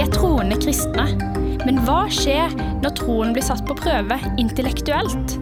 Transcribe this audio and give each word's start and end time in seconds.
Vi 0.00 0.06
er 0.06 0.14
troende 0.14 0.56
kristne. 0.56 1.02
Men 1.68 1.82
hva 1.84 2.06
skjer 2.08 2.54
når 2.80 2.94
troen 2.96 3.34
blir 3.36 3.44
satt 3.44 3.60
på 3.68 3.74
prøve 3.76 4.16
intellektuelt? 4.40 5.34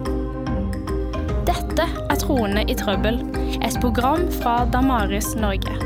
Dette 1.47 1.85
er 1.87 2.19
Troende 2.19 2.65
i 2.67 2.75
trøbbel, 2.75 3.21
et 3.63 3.79
program 3.79 4.25
fra 4.41 4.65
Damaris 4.67 5.31
Norge. 5.39 5.77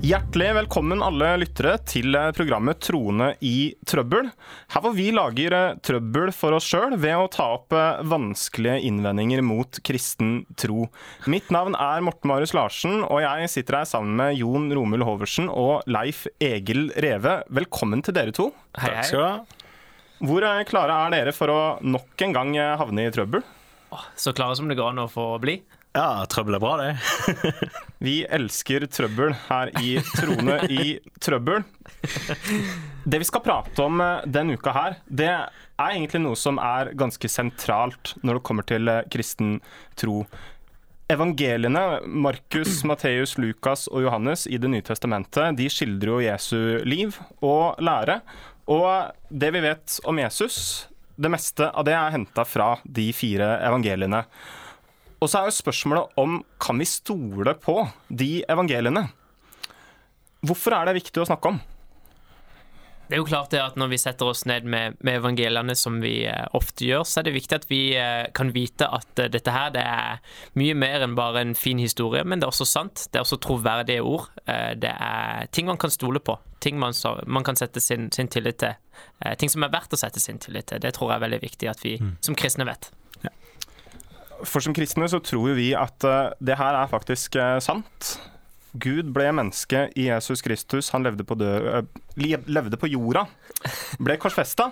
Hjertelig 0.00 0.54
velkommen 0.56 1.02
alle 1.04 1.26
lyttere 1.42 1.74
til 1.84 2.14
programmet 2.32 2.78
Troende 2.80 3.34
i 3.44 3.74
trøbbel. 3.84 4.30
Her 4.72 4.80
hvor 4.80 4.94
vi 4.96 5.10
lager 5.12 5.52
eh, 5.52 5.74
trøbbel 5.84 6.30
for 6.32 6.56
oss 6.56 6.64
sjøl 6.72 6.94
ved 7.02 7.18
å 7.20 7.26
ta 7.28 7.50
opp 7.58 7.76
eh, 7.76 8.00
vanskelige 8.08 8.78
innvendinger 8.88 9.44
mot 9.44 9.76
kristen 9.84 10.46
tro. 10.56 10.86
Mitt 11.28 11.52
navn 11.52 11.76
er 11.76 12.00
Morten 12.06 12.32
Marius 12.32 12.54
Larsen, 12.56 13.02
og 13.04 13.20
jeg 13.20 13.50
sitter 13.52 13.82
her 13.82 13.90
sammen 13.90 14.16
med 14.16 14.38
Jon 14.40 14.70
Romul 14.72 15.04
Hoversen 15.04 15.52
og 15.52 15.84
Leif 15.84 16.24
Egil 16.40 16.88
Reve. 16.96 17.42
Velkommen 17.60 18.00
til 18.00 18.16
dere 18.16 18.32
to. 18.32 18.48
Hei, 18.80 18.94
hei. 19.02 19.04
Skal 19.04 19.20
du 19.20 19.26
ha? 19.26 19.66
Hvor 20.30 20.48
eh, 20.48 20.62
klare 20.70 20.96
er 20.96 21.18
dere 21.18 21.36
for 21.36 21.52
å 21.52 21.60
nok 21.84 22.24
en 22.24 22.38
gang 22.38 22.56
havne 22.80 23.04
i 23.04 23.12
trøbbel? 23.12 23.44
Så 24.16 24.32
klare 24.32 24.56
som 24.56 24.72
det 24.72 24.80
går 24.80 24.94
an 24.94 25.04
å 25.04 25.10
få 25.12 25.34
bli. 25.44 25.60
Ja, 25.90 26.22
trøbbel 26.30 26.54
er 26.54 26.62
bra, 26.62 26.76
det. 26.78 26.90
Vi 28.04 28.20
elsker 28.30 28.84
trøbbel 28.86 29.32
her 29.48 29.72
i 29.82 29.96
Trone 30.14 30.60
i 30.70 30.92
trøbbel. 31.18 31.64
Det 33.02 33.18
vi 33.18 33.26
skal 33.26 33.42
prate 33.42 33.82
om 33.82 33.98
eh, 34.00 34.22
denne 34.30 34.54
uka 34.54 34.72
her, 34.76 34.94
det 35.04 35.26
er 35.32 35.50
egentlig 35.88 36.20
noe 36.22 36.38
som 36.38 36.60
er 36.62 36.92
ganske 36.96 37.28
sentralt 37.32 38.14
når 38.22 38.38
det 38.38 38.44
kommer 38.46 38.66
til 38.68 38.88
eh, 38.92 39.02
kristen 39.10 39.58
tro. 39.98 40.22
Evangeliene, 41.10 41.82
Markus, 42.06 42.84
Matteus, 42.86 43.34
Lukas 43.42 43.88
og 43.90 44.04
Johannes 44.06 44.46
i 44.46 44.60
Det 44.62 44.70
nye 44.70 44.86
testamentet, 44.86 45.58
de 45.58 45.66
skildrer 45.72 46.12
jo 46.12 46.22
Jesu 46.22 46.86
liv 46.86 47.18
og 47.42 47.82
lære. 47.82 48.20
Og 48.70 49.10
det 49.28 49.50
vi 49.56 49.64
vet 49.66 49.98
om 50.06 50.22
Jesus, 50.22 50.86
det 51.18 51.34
meste 51.34 51.66
av 51.66 51.88
det 51.88 51.98
er 51.98 52.14
henta 52.14 52.46
fra 52.46 52.76
de 52.86 53.10
fire 53.16 53.56
evangeliene. 53.66 54.22
Og 55.20 55.28
så 55.28 55.40
er 55.40 55.50
jo 55.50 55.58
spørsmålet 55.58 56.20
om 56.20 56.38
kan 56.62 56.80
vi 56.80 56.88
stole 56.88 57.54
på 57.60 57.82
de 58.08 58.40
evangeliene? 58.48 59.04
Hvorfor 60.40 60.72
er 60.72 60.88
det 60.88 61.02
viktig 61.02 61.20
å 61.20 61.28
snakke 61.28 61.52
om? 61.52 61.60
Det 63.10 63.16
er 63.16 63.24
jo 63.24 63.26
klart 63.26 63.50
det 63.50 63.58
at 63.58 63.74
Når 63.74 63.88
vi 63.90 63.98
setter 63.98 64.28
oss 64.30 64.44
ned 64.46 64.68
med, 64.70 64.94
med 65.02 65.18
evangeliene, 65.18 65.74
som 65.74 65.96
vi 66.00 66.22
eh, 66.30 66.44
ofte 66.54 66.86
gjør, 66.86 67.02
så 67.02 67.20
er 67.20 67.26
det 67.26 67.34
viktig 67.34 67.56
at 67.58 67.66
vi 67.66 67.80
eh, 67.98 68.28
kan 68.38 68.52
vite 68.54 68.86
at 68.86 69.18
eh, 69.18 69.28
dette 69.34 69.50
her 69.50 69.72
det 69.74 69.82
er 69.82 70.20
mye 70.60 70.76
mer 70.78 71.02
enn 71.02 71.16
bare 71.18 71.42
en 71.42 71.56
fin 71.58 71.80
historie, 71.82 72.22
men 72.22 72.38
det 72.38 72.46
er 72.46 72.54
også 72.54 72.68
sant. 72.70 73.08
Det 73.10 73.18
er 73.18 73.26
også 73.26 73.40
troverdige 73.42 74.04
ord. 74.06 74.30
Eh, 74.46 74.78
det 74.78 74.94
er 74.94 75.50
ting 75.50 75.66
man 75.66 75.80
kan 75.82 75.90
stole 75.90 76.22
på. 76.22 76.38
Ting 76.62 76.78
man, 76.78 76.94
så, 76.94 77.16
man 77.26 77.42
kan 77.42 77.58
sette 77.58 77.82
sin, 77.82 78.12
sin 78.14 78.30
tillit 78.30 78.62
til. 78.62 78.78
Eh, 79.24 79.34
ting 79.42 79.50
som 79.50 79.66
er 79.66 79.74
verdt 79.74 79.98
å 79.98 79.98
sette 79.98 80.22
sin 80.22 80.38
tillit 80.38 80.70
til. 80.70 80.78
Det 80.78 80.94
tror 80.94 81.10
jeg 81.10 81.18
er 81.18 81.26
veldig 81.26 81.42
viktig 81.42 81.72
at 81.72 81.82
vi 81.82 81.98
som 82.22 82.38
kristne 82.38 82.68
vet. 82.70 82.92
For 84.46 84.64
som 84.64 84.74
kristne 84.76 85.08
så 85.10 85.20
tror 85.24 85.56
vi 85.58 85.70
at 85.76 86.04
eh, 86.06 86.34
det 86.40 86.58
her 86.60 86.76
er 86.78 86.90
faktisk 86.90 87.36
eh, 87.40 87.58
sant. 87.64 88.12
Gud 88.80 89.10
ble 89.14 89.30
menneske 89.34 89.88
i 89.98 90.06
Jesus 90.08 90.44
Kristus. 90.46 90.92
Han 90.94 91.04
levde 91.06 91.26
på, 91.26 91.36
dø 91.38 91.50
eh, 91.80 92.38
levde 92.46 92.78
på 92.80 92.90
jorda. 92.90 93.26
Ble 93.98 94.16
korsfesta. 94.20 94.70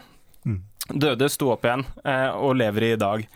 Døde, 0.88 1.28
sto 1.28 1.50
opp 1.52 1.66
igjen 1.66 1.82
og 2.40 2.54
lever 2.56 2.86
i 2.86 2.94
dag. 2.96 3.26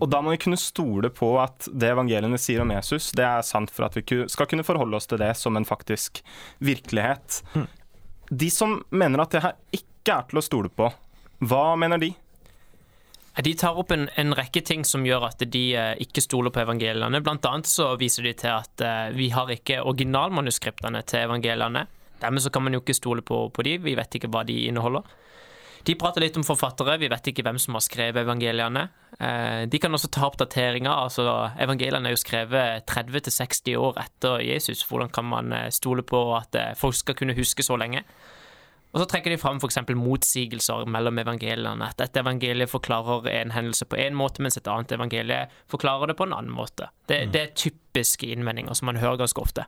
Og 0.00 0.08
da 0.08 0.20
må 0.24 0.32
vi 0.32 0.38
kunne 0.40 0.56
stole 0.56 1.10
på 1.12 1.34
at 1.42 1.66
det 1.68 1.90
evangeliene 1.92 2.38
sier 2.40 2.62
om 2.62 2.72
Jesus, 2.72 3.10
det 3.12 3.26
er 3.26 3.44
sant 3.44 3.68
for 3.74 3.84
at 3.84 3.98
vi 3.98 4.22
skal 4.32 4.48
kunne 4.48 4.64
forholde 4.64 4.96
oss 4.96 5.10
til 5.10 5.20
det 5.20 5.34
som 5.36 5.58
en 5.60 5.68
faktisk 5.68 6.22
virkelighet. 6.64 7.42
De 8.32 8.48
som 8.54 8.78
mener 8.88 9.20
at 9.20 9.36
det 9.36 9.44
her 9.44 9.58
ikke 9.76 10.16
er 10.16 10.30
til 10.30 10.40
å 10.40 10.46
stole 10.46 10.72
på, 10.72 10.88
hva 11.44 11.64
mener 11.76 12.00
de? 12.00 12.14
De 13.38 13.54
tar 13.54 13.78
opp 13.78 13.92
en, 13.94 14.08
en 14.18 14.34
rekke 14.34 14.60
ting 14.66 14.82
som 14.84 15.04
gjør 15.06 15.28
at 15.28 15.44
de 15.54 15.62
eh, 15.78 15.92
ikke 16.02 16.22
stoler 16.24 16.50
på 16.50 16.64
evangeliene. 16.64 17.22
Blant 17.22 17.46
annet 17.46 17.70
så 17.70 17.92
viser 18.00 18.26
de 18.26 18.34
til 18.42 18.50
at 18.50 18.82
eh, 18.82 19.12
vi 19.14 19.30
har 19.30 19.52
ikke 19.54 19.84
originalmanuskriptene 19.86 21.04
til 21.06 21.28
evangeliene. 21.28 21.86
Dermed 22.20 22.42
så 22.42 22.50
kan 22.52 22.66
man 22.66 22.74
jo 22.74 22.82
ikke 22.82 22.98
stole 22.98 23.22
på, 23.22 23.44
på 23.54 23.64
de, 23.64 23.76
vi 23.80 23.94
vet 23.96 24.18
ikke 24.18 24.32
hva 24.34 24.42
de 24.48 24.64
inneholder. 24.66 25.06
De 25.86 25.94
prater 25.96 26.26
litt 26.26 26.36
om 26.36 26.44
forfattere, 26.44 26.98
vi 27.00 27.08
vet 27.08 27.30
ikke 27.30 27.46
hvem 27.46 27.56
som 27.62 27.78
har 27.78 27.86
skrevet 27.86 28.26
evangeliene. 28.26 28.82
Eh, 29.14 29.62
de 29.70 29.80
kan 29.80 29.94
også 29.94 30.10
ta 30.12 30.26
opp 30.26 30.36
dateringer, 30.42 30.90
altså 30.90 31.24
evangeliene 31.62 32.10
er 32.10 32.18
jo 32.18 32.20
skrevet 32.20 32.90
30-60 32.90 33.78
år 33.78 34.02
etter 34.02 34.42
Jesus. 34.44 34.82
Hvordan 34.90 35.14
kan 35.14 35.30
man 35.30 35.54
stole 35.72 36.02
på 36.02 36.26
at 36.36 36.58
folk 36.82 36.98
skal 36.98 37.16
kunne 37.22 37.38
huske 37.38 37.64
så 37.64 37.78
lenge? 37.80 38.02
Og 38.90 39.02
så 39.02 39.06
trekker 39.06 39.30
de 39.30 39.38
fram 39.38 39.60
f.eks. 39.62 39.78
motsigelser 39.94 40.88
mellom 40.90 41.20
evangeliene. 41.22 41.90
At 41.92 42.02
et 42.02 42.16
evangelie 42.18 42.66
forklarer 42.70 43.28
en 43.30 43.52
hendelse 43.54 43.86
på 43.86 43.98
én 44.02 44.16
måte, 44.18 44.42
mens 44.42 44.58
et 44.58 44.70
annet 44.70 44.96
evangelie 44.96 45.44
forklarer 45.70 46.10
det 46.10 46.18
på 46.18 46.26
en 46.26 46.34
annen 46.34 46.54
måte. 46.54 46.90
Det, 47.06 47.22
det 47.34 47.42
er 47.44 47.52
typiske 47.54 48.26
innvendinger 48.34 48.74
som 48.74 48.90
man 48.90 48.98
hører 48.98 49.22
ganske 49.22 49.42
ofte. 49.42 49.66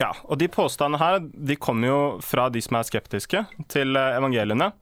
Ja, 0.00 0.10
og 0.26 0.40
de 0.40 0.48
påstandene 0.50 0.98
her 0.98 1.20
de 1.22 1.56
kommer 1.60 1.90
jo 1.90 1.98
fra 2.24 2.48
de 2.50 2.62
som 2.64 2.80
er 2.80 2.88
skeptiske 2.88 3.44
til 3.70 3.94
evangeliene. 4.00 4.72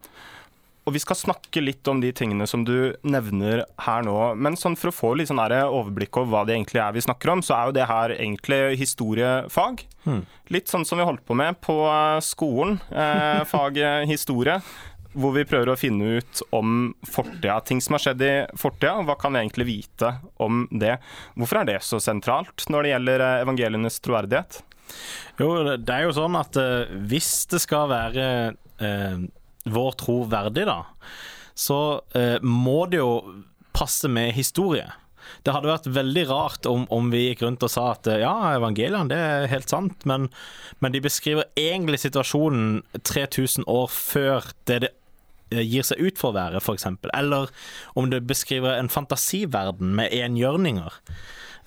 Og 0.83 0.95
vi 0.97 0.99
skal 0.99 1.15
snakke 1.15 1.61
litt 1.63 1.87
om 1.87 2.01
de 2.03 2.11
tingene 2.15 2.45
som 2.49 2.65
du 2.67 2.93
nevner 3.07 3.63
her 3.85 4.03
nå. 4.03 4.17
Men 4.35 4.57
sånn 4.59 4.75
for 4.79 4.91
å 4.91 4.95
få 4.95 5.11
litt 5.15 5.29
sånn 5.31 5.39
overblikk 5.39 6.19
over 6.19 6.31
hva 6.33 6.41
det 6.47 6.57
egentlig 6.57 6.81
er 6.83 6.95
vi 6.95 7.03
snakker 7.05 7.31
om, 7.31 7.43
så 7.45 7.55
er 7.55 7.69
jo 7.69 7.75
det 7.77 7.85
her 7.87 8.15
egentlig 8.17 8.61
historiefag. 8.81 9.85
Litt 10.51 10.71
sånn 10.71 10.83
som 10.87 10.99
vi 10.99 11.05
holdt 11.07 11.23
på 11.27 11.37
med 11.39 11.61
på 11.63 11.77
eh, 11.87 12.19
skolen, 12.25 12.81
eh, 12.91 13.43
faget 13.53 14.09
historie. 14.11 14.59
Hvor 15.13 15.35
vi 15.35 15.45
prøver 15.45 15.69
å 15.69 15.77
finne 15.77 16.17
ut 16.17 16.41
om 16.57 16.89
fortida, 17.05 17.59
ting 17.61 17.79
som 17.85 17.95
har 17.95 18.01
skjedd 18.01 18.23
i 18.25 18.33
fortida. 18.57 18.95
Hva 19.05 19.15
kan 19.21 19.35
vi 19.35 19.43
egentlig 19.43 19.67
vite 19.69 20.09
om 20.41 20.65
det? 20.71 20.97
Hvorfor 21.37 21.61
er 21.61 21.69
det 21.69 21.83
så 21.85 22.01
sentralt 22.01 22.65
når 22.73 22.83
det 22.83 22.93
gjelder 22.95 23.25
eh, 23.27 23.41
evangelienes 23.45 24.01
troverdighet? 24.03 24.59
Jo, 25.39 25.77
det 25.79 25.93
er 25.93 26.07
jo 26.07 26.17
sånn 26.17 26.35
at 26.37 26.57
eh, 26.59 26.91
hvis 27.07 27.31
det 27.53 27.61
skal 27.63 27.87
være 27.93 28.25
eh, 28.83 29.23
vår 29.69 29.95
tro 29.99 30.23
verdig, 30.31 30.65
da, 30.69 30.81
så 31.53 31.79
eh, 32.17 32.39
må 32.41 32.83
det 32.91 32.99
jo 33.01 33.43
passe 33.73 34.09
med 34.11 34.33
historie. 34.37 34.89
Det 35.43 35.53
hadde 35.55 35.69
vært 35.69 35.87
veldig 35.95 36.23
rart 36.29 36.67
om, 36.69 36.83
om 36.93 37.07
vi 37.11 37.27
gikk 37.29 37.45
rundt 37.45 37.63
og 37.65 37.71
sa 37.71 37.89
at 37.93 38.09
eh, 38.11 38.21
ja, 38.23 38.33
evangeliene 38.57 39.11
det 39.11 39.19
er 39.19 39.47
helt 39.51 39.71
sant, 39.71 40.03
men, 40.09 40.27
men 40.83 40.95
de 40.95 41.01
beskriver 41.03 41.47
egentlig 41.59 42.01
situasjonen 42.03 42.83
3000 43.01 43.69
år 43.71 43.89
før 43.93 44.51
det 44.69 44.83
det 44.83 44.91
eh, 45.53 45.65
gir 45.67 45.85
seg 45.87 46.01
ut 46.01 46.19
for 46.19 46.31
å 46.31 46.37
være, 46.37 46.61
f.eks. 46.61 46.87
Eller 47.13 47.51
om 47.99 48.09
det 48.11 48.23
beskriver 48.27 48.77
en 48.77 48.91
fantasiverden 48.91 49.93
med 49.97 50.13
enhjørninger. 50.15 50.99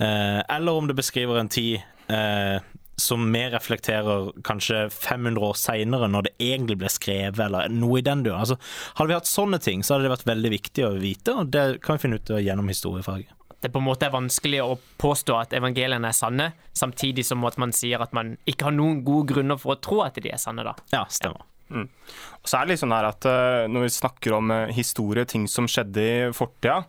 Eh, 0.02 0.40
eller 0.42 0.72
om 0.80 0.88
det 0.88 0.98
beskriver 0.98 1.40
en 1.40 1.52
tid 1.52 1.80
eh, 2.12 2.58
som 2.96 3.24
vi 3.32 3.42
reflekterer 3.52 4.30
kanskje 4.46 4.86
500 4.90 5.42
år 5.44 5.56
seinere, 5.60 6.08
når 6.08 6.28
det 6.28 6.34
egentlig 6.40 6.78
ble 6.80 6.90
skrevet, 6.92 7.40
eller 7.46 7.72
noe 7.72 8.00
i 8.00 8.04
den 8.04 8.24
duren. 8.24 8.40
Altså, 8.40 8.56
hadde 8.96 9.12
vi 9.12 9.18
hatt 9.18 9.30
sånne 9.30 9.60
ting, 9.62 9.84
så 9.84 9.94
hadde 9.94 10.08
det 10.08 10.14
vært 10.16 10.30
veldig 10.30 10.52
viktig 10.56 10.86
å 10.86 10.94
vite, 11.00 11.34
og 11.36 11.50
det 11.52 11.66
kan 11.84 11.98
vi 11.98 12.06
finne 12.06 12.20
ut 12.20 12.32
gjennom 12.40 12.72
historiefaget. 12.72 13.32
Det 13.60 13.72
på 13.72 13.80
en 13.80 13.86
måte 13.88 14.06
er 14.06 14.14
vanskelig 14.14 14.62
å 14.62 14.78
påstå 15.00 15.36
at 15.40 15.54
evangeliene 15.56 16.08
er 16.12 16.16
sanne, 16.16 16.50
samtidig 16.76 17.24
som 17.26 17.44
at 17.48 17.56
man 17.60 17.72
sier 17.74 18.02
at 18.04 18.12
man 18.16 18.36
ikke 18.48 18.68
har 18.68 18.76
noen 18.76 19.00
gode 19.04 19.32
grunner 19.32 19.60
for 19.60 19.74
å 19.74 19.80
tro 19.80 20.02
at 20.04 20.20
de 20.20 20.32
er 20.32 20.40
sanne. 20.40 20.64
da. 20.66 20.76
Ja, 20.92 21.06
stemmer. 21.10 21.44
Og 21.66 22.46
så 22.46 22.60
er 22.60 22.66
det 22.66 22.74
litt 22.74 22.82
sånn 22.84 22.94
her 22.94 23.08
at 23.08 23.26
eh, 23.26 23.64
Når 23.66 23.88
vi 23.88 23.94
snakker 23.96 24.36
om 24.36 24.52
eh, 24.54 24.68
historie, 24.76 25.24
ting 25.26 25.48
som 25.50 25.66
skjedde 25.66 26.04
i 26.04 26.12
fortida, 26.36 26.84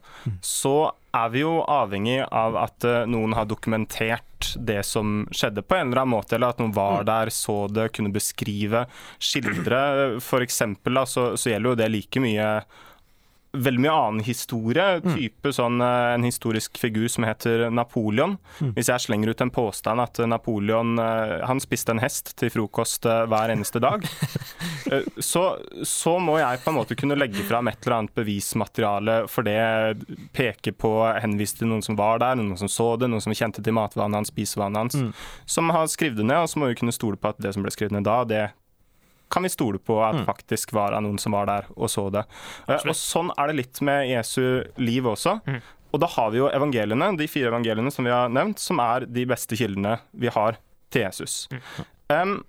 så 0.45 0.91
er 1.17 1.31
vi 1.33 1.43
jo 1.43 1.59
avhengig 1.63 2.19
av 2.25 2.57
at 2.59 2.87
eh, 2.87 3.05
noen 3.09 3.35
har 3.37 3.47
dokumentert 3.49 4.51
det 4.55 4.83
som 4.85 5.23
skjedde 5.33 5.63
på 5.65 5.77
en 5.77 5.89
eller 5.89 6.03
annen 6.03 6.15
måte, 6.15 6.37
eller 6.37 6.53
at 6.53 6.61
noen 6.61 6.75
var 6.75 7.07
der, 7.07 7.31
så 7.33 7.65
det, 7.71 7.89
kunne 7.97 8.13
beskrive, 8.13 8.85
skildre. 9.17 9.81
For 10.23 10.45
eksempel 10.45 10.99
da, 10.99 11.07
så, 11.09 11.31
så 11.39 11.53
gjelder 11.53 11.73
jo 11.73 11.79
det 11.81 11.89
like 11.93 12.23
mye 12.23 12.51
veldig 13.51 13.81
mye 13.81 13.93
annen 13.93 14.23
historie. 14.25 14.85
Type 15.03 15.51
sånn 15.55 15.81
eh, 15.83 16.13
en 16.15 16.25
historisk 16.25 16.77
figur 16.79 17.07
som 17.11 17.25
heter 17.27 17.67
Napoleon. 17.73 18.37
Hvis 18.75 18.91
jeg 18.91 19.05
slenger 19.05 19.31
ut 19.31 19.43
en 19.43 19.53
påstand 19.53 20.03
at 20.03 20.21
Napoleon 20.27 20.97
eh, 21.01 21.37
han 21.47 21.61
spiste 21.63 21.95
en 21.95 22.01
hest 22.03 22.33
til 22.39 22.51
frokost 22.53 23.07
eh, 23.07 23.23
hver 23.29 23.53
eneste 23.53 23.81
dag, 23.83 24.05
så, 25.31 25.45
så 25.83 26.17
må 26.23 26.37
jeg 26.41 26.61
på 26.63 26.73
en 26.73 26.79
måte 26.79 26.97
kunne 26.99 27.17
legge 27.19 27.45
fram 27.47 27.71
et 27.71 27.79
eller 27.83 27.99
annet 28.01 28.17
bevismateriale 28.17 29.19
for 29.31 29.47
det. 29.47 29.57
Peke 30.37 30.73
på, 30.75 30.93
henvise 31.21 31.61
til 31.61 31.71
noen 31.71 31.85
som 31.85 31.97
var 31.99 32.21
der, 32.23 32.37
noen 32.39 32.59
som 32.59 32.71
så 32.71 32.93
det, 32.99 33.09
noen 33.11 33.23
som 33.23 33.35
kjente 33.35 33.63
til 33.63 33.75
matvanene 33.77 34.21
hans, 34.21 34.31
spisevanene 34.33 34.85
hans, 34.85 35.25
som 35.49 35.71
har 35.73 35.89
skrevet 35.91 36.19
det 36.19 36.27
ned. 36.27 36.43
Og 36.43 36.51
så 36.51 36.61
må 36.61 36.71
vi 36.71 36.79
kunne 36.79 36.95
stole 36.95 37.19
på 37.19 37.31
at 37.31 37.41
det 37.43 37.55
som 37.55 37.65
ble 37.65 37.73
skrevet 37.73 37.95
ned 37.97 38.07
da, 38.07 38.21
det 38.27 38.45
kan 39.29 39.43
vi 39.43 39.49
stole 39.53 39.79
på 39.79 39.97
at 40.03 40.21
faktisk 40.27 40.71
var 40.73 40.91
det 40.95 41.01
noen 41.03 41.17
som 41.19 41.33
var 41.35 41.45
der 41.49 41.65
og 41.75 41.89
så 41.91 42.07
det. 42.13 42.25
Eh, 42.67 42.77
Og 42.87 42.95
sånn 42.95 43.31
er 43.37 43.47
det 43.51 43.55
litt 43.61 43.81
med 43.81 44.07
Jesu 44.09 44.63
liv 44.77 45.03
også. 45.03 45.39
Og 45.93 45.99
da 46.03 46.07
har 46.17 46.31
vi 46.31 46.37
jo 46.41 46.49
evangeliene, 46.51 47.13
de 47.17 47.27
fire 47.31 47.47
evangeliene 47.51 47.91
som 47.91 48.03
vi 48.05 48.11
har 48.11 48.29
nevnt, 48.29 48.59
som 48.59 48.79
er 48.83 49.05
de 49.07 49.25
beste 49.25 49.55
kildene 49.55 49.97
vi 50.13 50.27
har 50.27 50.57
til 50.91 51.01
Jesus. 51.07 51.47
Um, 52.09 52.43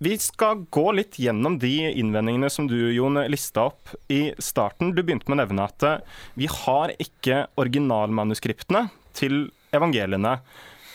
Vi 0.00 0.12
skal 0.22 0.60
gå 0.70 0.92
litt 0.94 1.16
gjennom 1.18 1.56
de 1.58 1.90
innvendingene 1.90 2.46
som 2.50 2.68
du, 2.70 2.76
Jon, 2.94 3.18
lista 3.26 3.64
opp 3.66 3.88
i 4.08 4.32
starten. 4.38 4.92
Du 4.94 5.02
begynte 5.02 5.26
med 5.26 5.40
å 5.40 5.42
nevne 5.42 5.64
at 5.66 5.82
eh, 5.82 5.98
vi 6.38 6.46
har 6.46 6.92
ikke 7.02 7.48
originalmanuskriptene 7.58 8.84
til 9.18 9.48
evangeliene. 9.74 10.36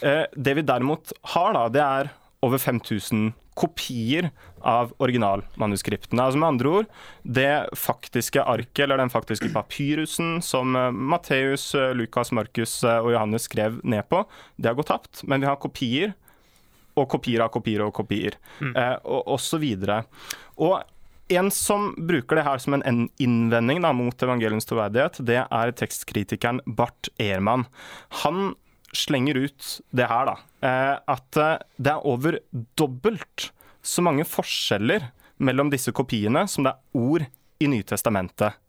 Eh, 0.01 0.23
det 0.35 0.55
vi 0.55 0.63
derimot 0.63 1.11
har, 1.33 1.51
da, 1.55 1.65
det 1.69 1.83
er 1.83 2.11
over 2.43 2.57
5000 2.63 3.33
kopier 3.59 4.29
av 4.63 4.93
originalmanuskriptene. 5.03 6.23
Altså 6.23 6.39
med 6.39 6.49
andre 6.53 6.73
ord, 6.79 6.89
det 7.23 7.51
faktiske 7.77 8.43
arket, 8.43 8.85
eller 8.85 9.01
den 9.01 9.13
faktiske 9.13 9.51
papyrusen 9.53 10.37
som 10.45 10.75
eh, 10.79 10.89
Matteus, 10.91 11.71
Lukas, 11.97 12.33
Markus 12.35 12.79
og 12.87 13.11
Johannes 13.13 13.49
skrev 13.49 13.81
ned 13.83 14.07
på, 14.11 14.23
det 14.57 14.71
har 14.71 14.79
gått 14.79 14.91
tapt. 14.93 15.25
Men 15.27 15.43
vi 15.43 15.51
har 15.51 15.61
kopier 15.61 16.15
og 16.99 17.09
kopier 17.09 17.43
av 17.43 17.51
kopier 17.53 17.83
og 17.85 17.93
kopier, 17.97 18.37
mm. 18.61 18.73
eh, 18.77 18.97
og 19.03 19.35
osv. 19.35 19.65
Og 20.61 20.81
en 21.33 21.49
som 21.53 21.93
bruker 21.97 22.37
det 22.37 22.45
her 22.45 22.61
som 22.61 22.75
en 22.77 23.05
innvending 23.21 23.81
da, 23.83 23.93
mot 23.95 24.25
evangeliens 24.25 24.67
troverdighet, 24.69 25.21
det 25.25 25.39
er 25.43 25.77
tekstkritikeren 25.79 26.61
Bart 26.65 27.09
Ehrmann. 27.21 27.65
Han 28.23 28.53
slenger 28.93 29.37
ut 29.45 29.69
det 29.95 30.07
her, 30.09 30.29
da. 30.29 30.35
Eh, 30.65 30.95
at 31.15 31.39
eh, 31.39 31.57
det 31.77 31.93
er 31.93 32.07
over 32.07 32.39
dobbelt 32.79 33.49
så 33.83 34.03
mange 34.05 34.25
forskjeller 34.27 35.09
mellom 35.43 35.71
disse 35.73 35.91
kopiene 35.95 36.45
som 36.49 36.67
det 36.67 36.75
er 36.75 36.99
ord 36.99 37.25
i 37.63 37.69
Nytestamentet. 37.71 38.59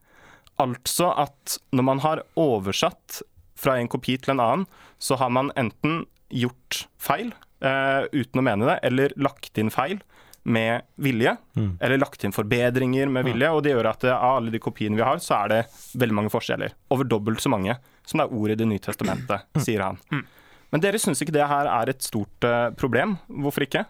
Altså 0.61 1.11
at 1.19 1.59
når 1.75 1.87
man 1.87 2.03
har 2.05 2.25
oversatt 2.38 3.23
fra 3.59 3.79
en 3.79 3.91
kopi 3.91 4.17
til 4.19 4.35
en 4.35 4.43
annen, 4.43 4.67
så 4.99 5.19
har 5.21 5.31
man 5.35 5.53
enten 5.59 6.05
gjort 6.35 6.85
feil, 6.99 7.31
uh, 7.62 8.06
uten 8.15 8.41
å 8.41 8.44
mene 8.44 8.67
det, 8.69 8.76
eller 8.87 9.15
lagt 9.21 9.59
inn 9.61 9.73
feil 9.75 10.00
med 10.44 10.85
vilje. 11.00 11.37
Mm. 11.56 11.79
Eller 11.81 11.99
lagt 11.99 12.25
inn 12.25 12.35
forbedringer 12.35 13.08
med 13.12 13.25
vilje. 13.25 13.50
Og 13.50 13.62
det 13.64 13.73
gjør 13.73 13.91
at 13.91 14.06
av 14.12 14.38
alle 14.38 14.52
de 14.52 14.61
kopiene 14.62 14.99
vi 14.99 15.05
har, 15.06 15.20
så 15.25 15.41
er 15.43 15.52
det 15.52 15.61
veldig 16.00 16.19
mange 16.20 16.32
forskjeller. 16.32 16.76
Over 16.94 17.08
dobbelt 17.08 17.43
så 17.43 17.52
mange 17.52 17.76
som 18.05 18.20
det 18.20 18.26
er 18.26 18.37
ord 18.37 18.52
i 18.52 18.58
Det 18.61 18.69
nye 18.69 18.82
testamentet, 18.85 19.46
mm. 19.56 19.62
sier 19.64 19.85
han. 19.85 19.99
Mm. 20.12 20.25
Men 20.75 20.82
dere 20.82 21.00
syns 21.00 21.23
ikke 21.23 21.37
det 21.37 21.49
her 21.49 21.69
er 21.70 21.93
et 21.93 22.05
stort 22.05 22.44
uh, 22.44 22.69
problem. 22.76 23.17
Hvorfor 23.29 23.64
ikke? 23.64 23.85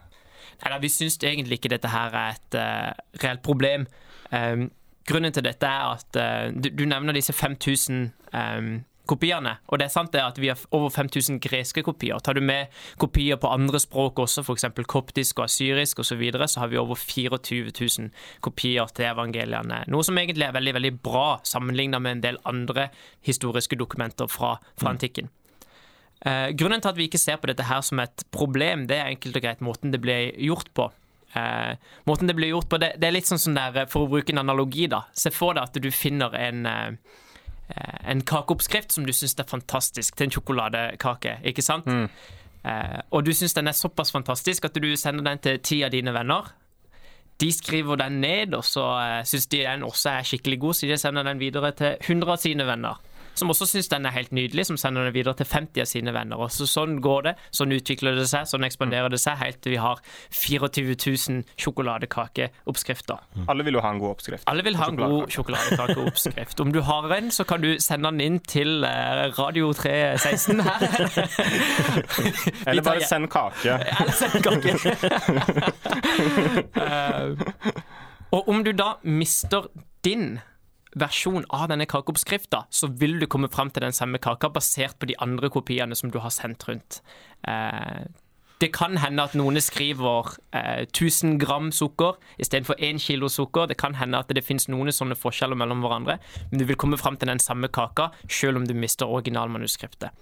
Nei, 0.62 0.78
Vi 0.82 0.90
syns 0.92 1.18
egentlig 1.22 1.58
ikke 1.58 1.72
dette 1.72 1.90
her 1.90 2.14
er 2.14 2.36
et 2.36 2.58
uh, 2.60 2.90
reelt 3.22 3.42
problem. 3.42 3.86
Um, 4.30 4.68
grunnen 5.08 5.34
til 5.34 5.46
dette 5.46 5.66
er 5.66 5.94
at 5.96 6.18
uh, 6.20 6.52
du, 6.54 6.70
du, 6.70 6.84
nevner 6.88 7.16
disse 7.16 7.32
5000 7.32 8.12
um, 8.32 8.74
kopiene. 9.08 9.56
Og 9.68 9.80
det 9.80 9.88
er 9.88 9.92
sant 9.92 10.12
det 10.14 10.22
at 10.24 10.38
vi 10.40 10.50
har 10.50 10.60
over 10.74 10.92
5000 10.92 11.38
greske 11.44 11.84
kopier. 11.84 12.20
Tar 12.24 12.38
du 12.38 12.42
med 12.44 12.72
kopier 13.00 13.38
på 13.40 13.50
andre 13.52 13.80
språk 13.82 14.22
også, 14.24 14.44
f.eks. 14.44 14.66
koptisk 14.90 15.40
og 15.40 15.48
asyrisk 15.48 16.00
osv., 16.00 16.14
så, 16.14 16.18
videre, 16.20 16.46
så 16.46 16.60
har 16.62 16.70
vi 16.70 16.78
over 16.78 16.94
24 16.94 17.72
000 17.74 18.10
kopier 18.44 18.90
til 18.94 19.08
evangeliene. 19.08 19.80
Noe 19.90 20.06
som 20.06 20.18
egentlig 20.20 20.46
er 20.46 20.54
veldig 20.54 20.74
veldig 20.76 20.92
bra 21.02 21.40
sammenlignet 21.42 22.04
med 22.04 22.16
en 22.16 22.22
del 22.22 22.38
andre 22.46 22.84
historiske 23.26 23.74
dokumenter 23.80 24.30
fra, 24.30 24.52
fra 24.78 24.92
antikken. 24.94 25.26
Eh, 26.22 26.52
grunnen 26.54 26.84
til 26.84 26.92
at 26.92 27.00
vi 27.00 27.08
ikke 27.08 27.18
ser 27.18 27.40
på 27.42 27.50
dette 27.50 27.66
her 27.66 27.82
som 27.82 27.98
et 28.04 28.22
problem, 28.30 28.86
det 28.86 29.00
er 29.00 29.10
enkelt 29.10 29.40
og 29.40 29.42
greit 29.42 29.64
måten 29.66 29.90
det 29.90 30.00
ble 30.04 30.20
gjort 30.38 30.70
på. 30.78 30.86
Eh, 31.34 31.74
måten 32.06 32.30
det 32.30 32.38
ble 32.38 32.52
gjort 32.52 32.70
på, 32.70 32.78
det, 32.78 32.94
det 33.02 33.10
er 33.10 33.18
litt 33.18 33.28
sånn 33.32 33.42
som 33.42 33.58
der, 33.58 33.88
For 33.90 34.06
å 34.06 34.12
bruke 34.14 34.30
en 34.30 34.44
analogi, 34.44 34.86
da. 34.86 35.02
Se 35.18 35.34
for 35.34 35.58
deg 35.58 35.66
at 35.66 35.82
du 35.82 35.90
finner 35.90 36.38
en 36.38 36.70
eh, 36.70 36.90
Eh, 36.94 37.23
en 37.69 38.20
kakeoppskrift 38.26 38.93
som 38.93 39.06
du 39.06 39.12
syns 39.12 39.37
er 39.38 39.49
fantastisk, 39.49 40.16
til 40.16 40.28
en 40.28 40.34
sjokoladekake, 40.34 41.38
ikke 41.50 41.64
sant? 41.64 41.87
Mm. 41.87 42.08
Eh, 42.64 42.99
og 43.11 43.25
du 43.26 43.32
syns 43.37 43.56
den 43.56 43.69
er 43.69 43.76
såpass 43.76 44.12
fantastisk 44.12 44.64
at 44.64 44.76
du 44.81 44.90
sender 44.96 45.25
den 45.25 45.43
til 45.44 45.58
ti 45.64 45.82
av 45.84 45.93
dine 45.93 46.14
venner. 46.16 46.52
De 47.40 47.50
skriver 47.52 47.99
den 47.99 48.20
ned, 48.22 48.55
og 48.55 48.64
så 48.64 48.84
eh, 49.00 49.25
syns 49.28 49.49
de 49.52 49.64
den 49.64 49.84
også 49.84 50.19
er 50.19 50.28
skikkelig 50.28 50.61
god, 50.61 50.78
så 50.78 50.88
de 50.88 51.00
sender 51.00 51.26
den 51.26 51.43
videre 51.43 51.72
til 51.76 51.96
100 52.00 52.32
av 52.32 52.40
sine 52.44 52.69
venner 52.69 53.02
som 53.34 53.50
også 53.52 53.69
syns 53.69 53.90
den 53.92 54.06
er 54.06 54.14
helt 54.14 54.32
nydelig, 54.34 54.66
som 54.70 54.78
sender 54.81 55.08
den 55.08 55.14
videre 55.14 55.34
til 55.38 55.48
50 55.48 55.84
av 55.84 55.90
sine 55.90 56.14
venner. 56.14 56.40
Og 56.40 56.52
så 56.52 56.69
Sånn 56.75 56.96
går 57.04 57.20
det, 57.22 57.32
sånn 57.54 57.70
utvikler 57.76 58.16
det 58.19 58.25
seg, 58.26 58.48
sånn 58.50 58.64
ekspanderer 58.66 59.12
det 59.12 59.20
seg, 59.22 59.36
helt 59.38 59.60
til 59.62 59.76
vi 59.76 59.78
har 59.78 60.00
24 60.34 60.96
000 61.31 61.44
sjokoladekakeoppskrifter. 61.60 63.20
Mm. 63.36 63.44
Alle 63.52 63.66
vil 63.69 63.78
jo 63.78 63.82
ha 63.84 63.92
en 63.94 64.00
god 64.02 64.16
oppskrift. 64.16 64.46
Alle 64.50 64.64
vil 64.66 64.78
ha 64.81 64.88
en 64.90 64.98
god 64.98 65.31
sjokoladekakeoppskrift. 65.36 66.62
Om 66.64 66.72
du 66.75 66.81
har 66.88 67.14
en, 67.14 67.31
så 67.34 67.46
kan 67.46 67.62
du 67.62 67.76
sende 67.78 68.10
den 68.10 68.25
inn 68.25 68.40
til 68.42 68.84
eh, 68.88 69.28
Radio 69.38 69.70
316 69.72 70.64
her. 70.66 70.86
Eller 72.69 72.82
bare 72.82 73.06
send 73.06 73.31
kake. 73.31 73.78
Eller 74.00 74.12
send 74.19 74.42
kake. 74.42 74.75
uh, 76.76 77.38
og 78.36 78.48
om 78.48 78.64
du 78.64 78.72
da 78.72 78.94
mister 79.02 79.69
din 80.04 80.38
versjon 80.99 81.46
av 81.55 81.69
denne 81.70 81.87
kakeoppskrifta, 81.91 82.64
så 82.70 82.91
vil 83.00 83.19
du 83.20 83.26
komme 83.31 83.50
fram 83.52 83.70
til 83.70 83.87
den 83.87 83.96
samme 83.96 84.20
kaka 84.23 84.50
basert 84.55 84.99
på 84.99 85.11
de 85.11 85.19
andre 85.23 85.50
kopiene 85.50 85.96
som 85.99 86.12
du 86.14 86.20
har 86.23 86.35
sendt 86.35 86.69
rundt. 86.69 87.00
Eh, 87.49 88.05
det 88.62 88.70
kan 88.73 88.96
hende 89.02 89.25
at 89.26 89.35
noen 89.37 89.58
skriver 89.61 90.37
eh, 90.55 90.85
1000 90.87 91.38
gram 91.43 91.73
sukker 91.75 92.14
istedenfor 92.38 92.79
1 92.79 93.02
kilo 93.02 93.29
sukker. 93.29 93.67
Det 93.67 93.76
kan 93.81 93.96
hende 93.99 94.20
at 94.23 94.31
det 94.31 94.44
finnes 94.46 94.69
noen 94.70 94.93
sånne 94.94 95.19
forskjeller 95.19 95.58
mellom 95.58 95.82
hverandre, 95.85 96.20
men 96.50 96.62
du 96.62 96.64
vil 96.69 96.79
komme 96.79 96.99
fram 97.00 97.19
til 97.19 97.32
den 97.32 97.43
samme 97.43 97.69
kaka 97.69 98.12
selv 98.31 98.62
om 98.62 98.69
du 98.69 98.75
mister 98.79 99.11
originalmanuskriptet. 99.11 100.14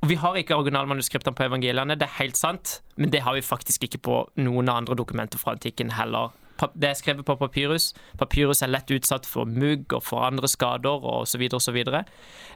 Og 0.00 0.08
Vi 0.08 0.16
har 0.16 0.36
ikke 0.40 0.56
originalmanuskriptene 0.56 1.36
på 1.36 1.44
evangeliene, 1.44 1.94
det 1.94 2.08
er 2.08 2.18
helt 2.22 2.36
sant, 2.36 2.80
men 2.96 3.10
det 3.12 3.20
har 3.20 3.34
vi 3.36 3.44
faktisk 3.44 3.84
ikke 3.84 4.00
på 4.00 4.20
noen 4.40 4.68
andre 4.72 4.96
dokumenter 4.96 5.38
fra 5.38 5.52
antikken 5.52 5.92
heller 5.92 6.32
det 6.74 6.90
er 6.90 6.98
skrevet 6.98 7.26
på 7.26 7.36
papyrus. 7.40 7.90
Papyrus 8.20 8.62
er 8.62 8.72
lett 8.72 8.90
utsatt 8.92 9.28
for 9.28 9.48
mugg 9.48 9.92
og 9.96 10.04
for 10.04 10.26
andre 10.26 10.48
skader 10.50 11.06
osv. 11.06 11.46
osv. 11.56 11.80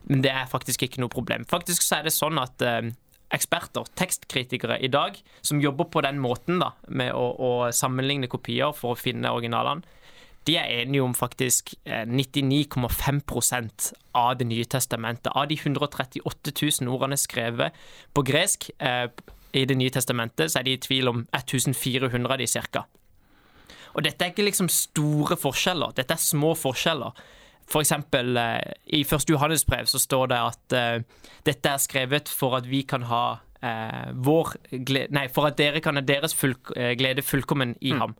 Men 0.05 0.25
det 0.25 0.33
er 0.33 0.51
faktisk 0.51 0.87
ikke 0.87 1.03
noe 1.03 1.12
problem. 1.12 1.47
Faktisk 1.49 1.85
så 1.85 2.01
er 2.01 2.09
det 2.09 2.15
sånn 2.17 2.41
at 2.43 2.65
eh, 2.65 2.93
eksperter, 3.35 3.89
tekstkritikere 3.99 4.79
i 4.85 4.91
dag, 4.93 5.19
som 5.43 5.62
jobber 5.62 5.89
på 5.91 6.05
den 6.05 6.21
måten 6.23 6.61
da, 6.62 6.75
med 6.89 7.15
å, 7.17 7.27
å 7.35 7.53
sammenligne 7.75 8.31
kopier 8.31 8.75
for 8.77 8.95
å 8.95 9.01
finne 9.01 9.33
originalene, 9.33 9.85
de 10.45 10.59
er 10.61 10.83
enige 10.83 11.01
om 11.01 11.15
faktisk 11.17 11.73
99,5 11.89 13.21
eh, 13.56 13.69
av 14.12 14.37
Det 14.37 14.45
nye 14.45 14.65
testamentet. 14.65 15.33
Av 15.33 15.49
de 15.49 15.56
138 15.56 16.53
000 16.81 16.93
ordene 16.93 17.17
skrevet 17.17 17.73
på 18.12 18.23
gresk 18.23 18.71
eh, 18.79 19.09
i 19.55 19.65
Det 19.65 19.77
nye 19.79 19.91
testamentet, 19.91 20.53
så 20.53 20.59
er 20.61 20.69
de 20.69 20.77
i 20.77 20.83
tvil 20.83 21.09
om 21.09 21.27
1400 21.33 22.33
av 22.33 22.39
de 22.39 22.47
cirka. 22.47 22.85
Og 23.94 24.05
dette 24.05 24.24
er 24.24 24.32
ikke 24.34 24.46
liksom 24.48 24.69
store 24.72 25.39
forskjeller, 25.39 25.94
dette 25.96 26.17
er 26.17 26.22
små 26.22 26.55
forskjeller. 26.58 27.15
For 27.70 27.81
eksempel 27.81 28.36
eh, 28.36 28.74
i 28.98 29.05
første 29.08 29.32
Johannesbrev 29.32 29.89
så 29.89 30.01
står 30.03 30.32
det 30.32 30.41
at 30.51 30.77
uh, 30.77 31.29
dette 31.46 31.70
er 31.70 31.81
skrevet 31.81 32.29
for 32.29 32.58
at 32.58 32.67
vi 32.69 32.82
kan 32.84 33.06
ha 33.08 33.24
uh, 33.41 34.10
vår 34.13 34.56
glede 34.84 35.15
Nei, 35.17 35.29
for 35.32 35.48
at 35.48 35.56
dere 35.56 35.81
kan 35.84 35.96
ha 35.96 36.05
deres 36.05 36.36
full, 36.36 36.56
uh, 36.77 36.93
glede 36.98 37.24
fullkommen 37.24 37.72
i 37.81 37.94
mm. 37.94 38.03
ham. 38.03 38.13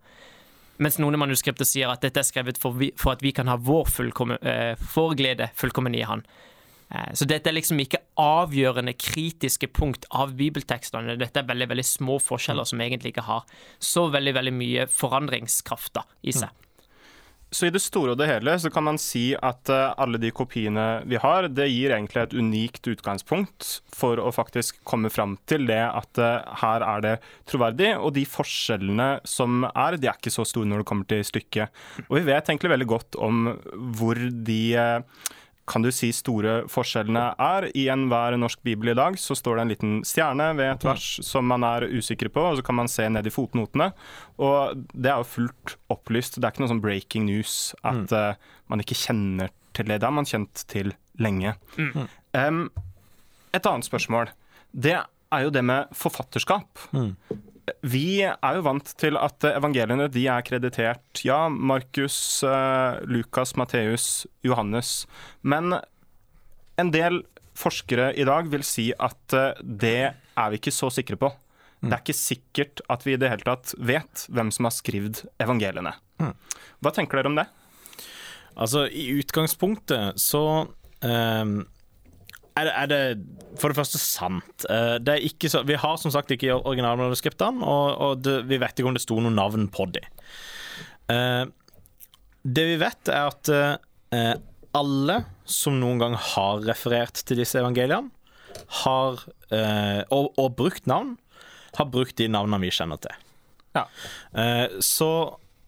Mens 0.81 0.97
noen 0.99 1.19
manuskripter 1.21 1.69
sier 1.69 1.93
at 1.93 2.03
dette 2.03 2.23
er 2.23 2.27
skrevet 2.27 2.59
for, 2.59 2.75
vi, 2.81 2.89
for 2.99 3.15
at 3.15 3.23
vi 3.23 3.35
kan 3.37 3.51
ha 3.53 3.59
vår, 3.61 3.93
vår 4.95 5.13
glede 5.21 5.51
fullkommen 5.55 5.95
i 5.95 6.03
han. 6.09 6.25
Eh, 6.91 7.13
så 7.15 7.29
dette 7.29 7.51
er 7.51 7.57
liksom 7.59 7.81
ikke 7.83 8.03
avgjørende 8.21 8.97
kritiske 8.99 9.71
punkt 9.75 10.09
av 10.11 10.35
bibeltekstene. 10.39 11.17
Dette 11.21 11.43
er 11.43 11.49
veldig 11.49 11.71
veldig 11.73 11.87
små 11.89 12.19
forskjeller 12.23 12.69
som 12.69 12.83
egentlig 12.85 13.15
ikke 13.15 13.29
har 13.29 13.49
så 13.83 14.09
veldig 14.13 14.37
veldig 14.41 14.59
mye 14.59 14.91
forandringskraft 14.91 16.05
i 16.23 16.35
seg. 16.35 16.61
Så 17.55 17.69
i 17.69 17.71
det 17.71 17.85
store 17.85 18.15
og 18.15 18.19
det 18.19 18.27
hele 18.27 18.57
så 18.59 18.71
kan 18.73 18.83
man 18.83 18.97
si 18.99 19.29
at 19.37 19.71
eh, 19.71 19.93
alle 20.03 20.19
de 20.19 20.33
kopiene 20.35 21.05
vi 21.07 21.21
har, 21.23 21.47
det 21.47 21.69
gir 21.71 21.95
egentlig 21.95 22.25
et 22.25 22.35
unikt 22.35 22.89
utgangspunkt 22.91 23.69
for 23.95 24.19
å 24.19 24.33
faktisk 24.35 24.81
komme 24.83 25.11
fram 25.13 25.37
til 25.47 25.69
det 25.69 25.79
at 25.85 26.19
eh, 26.19 26.49
her 26.65 26.83
er 26.83 27.05
det 27.05 27.15
troverdig. 27.51 27.93
Og 28.01 28.17
de 28.17 28.27
forskjellene 28.27 29.09
som 29.29 29.69
er, 29.71 30.01
de 30.03 30.11
er 30.11 30.19
ikke 30.19 30.35
så 30.35 30.47
store 30.49 30.67
når 30.73 30.83
det 30.83 30.89
kommer 30.91 31.11
til 31.13 31.23
stykket. 31.31 31.85
Og 32.09 32.19
vi 32.19 32.27
vet 32.27 32.51
egentlig 32.51 32.75
veldig 32.75 32.91
godt 32.91 33.23
om 33.23 33.47
hvor 33.95 34.19
de 34.19 34.61
kan 35.69 35.85
du 35.85 35.91
si 35.95 36.11
store 36.15 36.65
forskjellene 36.71 37.25
er. 37.41 37.69
I 37.77 37.87
enhver 37.93 38.37
norsk 38.41 38.61
bibel 38.67 38.93
i 38.93 38.97
dag 38.99 39.17
så 39.21 39.37
står 39.39 39.57
det 39.57 39.65
en 39.65 39.73
liten 39.73 39.95
stjerne 40.07 40.51
ved 40.59 40.73
et 40.73 40.87
vers 40.87 41.07
som 41.25 41.49
man 41.49 41.65
er 41.67 41.89
usikker 41.89 42.31
på, 42.35 42.43
og 42.51 42.59
så 42.59 42.67
kan 42.67 42.79
man 42.81 42.91
se 42.91 43.09
ned 43.09 43.29
i 43.29 43.33
fotnotene. 43.33 43.91
Og 44.43 44.85
det 44.93 45.13
er 45.13 45.23
jo 45.23 45.31
fullt 45.37 45.77
opplyst. 45.95 46.39
Det 46.39 46.47
er 46.47 46.55
ikke 46.55 46.65
noe 46.65 46.75
sånn 46.75 46.85
breaking 46.85 47.29
news 47.31 47.73
at 47.83 48.13
mm. 48.13 48.13
uh, 48.13 48.61
man 48.73 48.85
ikke 48.85 48.99
kjenner 48.99 49.53
til 49.75 49.89
det. 49.89 50.01
Det 50.01 50.09
har 50.09 50.17
man 50.17 50.29
kjent 50.29 50.67
til 50.71 50.95
lenge. 51.23 51.57
Mm. 51.79 52.07
Um, 52.37 52.63
et 53.55 53.67
annet 53.71 53.89
spørsmål. 53.89 54.33
Det 54.75 54.99
er 55.01 55.47
jo 55.47 55.53
det 55.55 55.65
med 55.65 55.93
forfatterskap. 55.97 56.89
Mm 56.95 57.15
vi 57.85 58.23
er 58.25 58.57
jo 58.59 58.65
vant 58.67 58.91
til 59.01 59.17
at 59.17 59.47
evangeliene 59.55 60.09
de 60.13 60.27
er 60.29 60.45
kreditert 60.47 61.23
ja, 61.25 61.47
Markus, 61.49 62.17
uh, 62.45 63.01
Lukas, 63.09 63.55
Matteus, 63.57 64.27
Johannes. 64.45 65.07
Men 65.43 65.79
en 66.81 66.93
del 66.93 67.23
forskere 67.57 68.11
i 68.19 68.27
dag 68.29 68.51
vil 68.53 68.67
si 68.67 68.91
at 68.93 69.37
uh, 69.37 69.55
det 69.63 70.13
er 70.13 70.53
vi 70.53 70.61
ikke 70.61 70.75
så 70.75 70.91
sikre 70.93 71.19
på. 71.21 71.33
Det 71.85 71.93
er 71.93 72.01
ikke 72.01 72.17
sikkert 72.17 72.81
at 72.93 73.05
vi 73.05 73.15
i 73.15 73.21
det 73.21 73.29
hele 73.29 73.45
tatt 73.45 73.75
vet 73.77 74.25
hvem 74.33 74.51
som 74.55 74.69
har 74.69 74.75
skrevet 74.75 75.25
evangeliene. 75.43 75.93
Hva 76.81 76.93
tenker 76.95 77.21
dere 77.21 77.33
om 77.33 77.37
det? 77.37 77.45
Altså, 78.55 78.87
i 78.89 79.09
utgangspunktet 79.19 80.21
så 80.21 80.45
um, 80.65 81.55
er, 82.55 82.65
det, 82.65 82.73
er 82.73 82.91
det 82.91 83.03
for 83.61 83.71
det 83.71 83.79
første 83.79 84.01
sant. 84.01 84.67
Eh, 84.71 84.97
det 85.03 85.15
er 85.15 85.27
ikke 85.29 85.51
så, 85.53 85.63
vi 85.67 85.79
har 85.81 85.99
som 86.01 86.13
sagt 86.15 86.33
ikke 86.35 86.57
originalmanuskriptene, 86.57 87.63
og, 87.63 87.87
og 88.07 88.25
det, 88.25 88.41
vi 88.51 88.59
vet 88.63 88.75
ikke 88.75 88.91
om 88.91 88.97
det 88.97 89.05
sto 89.05 89.19
noe 89.23 89.35
navn 89.35 89.69
på 89.73 89.87
dem. 89.95 90.09
Eh, 91.13 91.45
det 92.45 92.67
vi 92.73 92.81
vet, 92.83 93.13
er 93.13 93.31
at 93.31 93.53
eh, 93.55 94.35
alle 94.75 95.21
som 95.49 95.79
noen 95.81 96.03
gang 96.03 96.19
har 96.19 96.65
referert 96.67 97.23
til 97.27 97.41
disse 97.41 97.61
evangeliene, 97.61 98.13
har, 98.85 99.19
og, 100.15 100.27
og 100.39 100.53
brukt 100.55 100.85
navn, 100.87 101.17
har 101.75 101.89
brukt 101.91 102.15
de 102.21 102.29
navnene 102.31 102.61
vi 102.63 102.71
kjenner 102.71 103.01
til. 103.03 103.17
Ja. 103.75 103.83
Så 104.79 105.09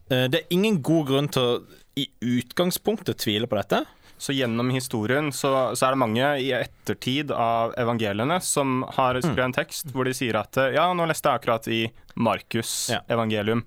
det 0.06 0.38
er 0.38 0.54
ingen 0.54 0.78
god 0.86 1.08
grunn 1.08 1.30
til 1.34 1.42
å 1.42 1.56
i 1.96 2.06
utgangspunktet 2.20 3.18
tvile 3.24 3.48
på 3.48 3.58
dette. 3.58 3.82
Så 4.18 4.32
gjennom 4.32 4.70
historien 4.72 5.28
så, 5.32 5.74
så 5.76 5.86
er 5.86 5.90
det 5.92 5.98
mange 6.00 6.28
i 6.40 6.48
ettertid 6.56 7.30
av 7.30 7.74
evangeliene 7.76 8.38
som 8.42 8.82
har 8.96 9.18
skrevet 9.20 9.44
en 9.44 9.52
tekst 9.52 9.92
hvor 9.92 10.08
de 10.08 10.14
sier 10.16 10.38
at 10.40 10.56
ja, 10.72 10.86
nå 10.96 11.04
leste 11.06 11.28
jeg 11.28 11.40
akkurat 11.42 11.68
i 11.68 11.82
Markus 12.16 12.88
Ja. 12.94 13.02
evangelium. 13.12 13.64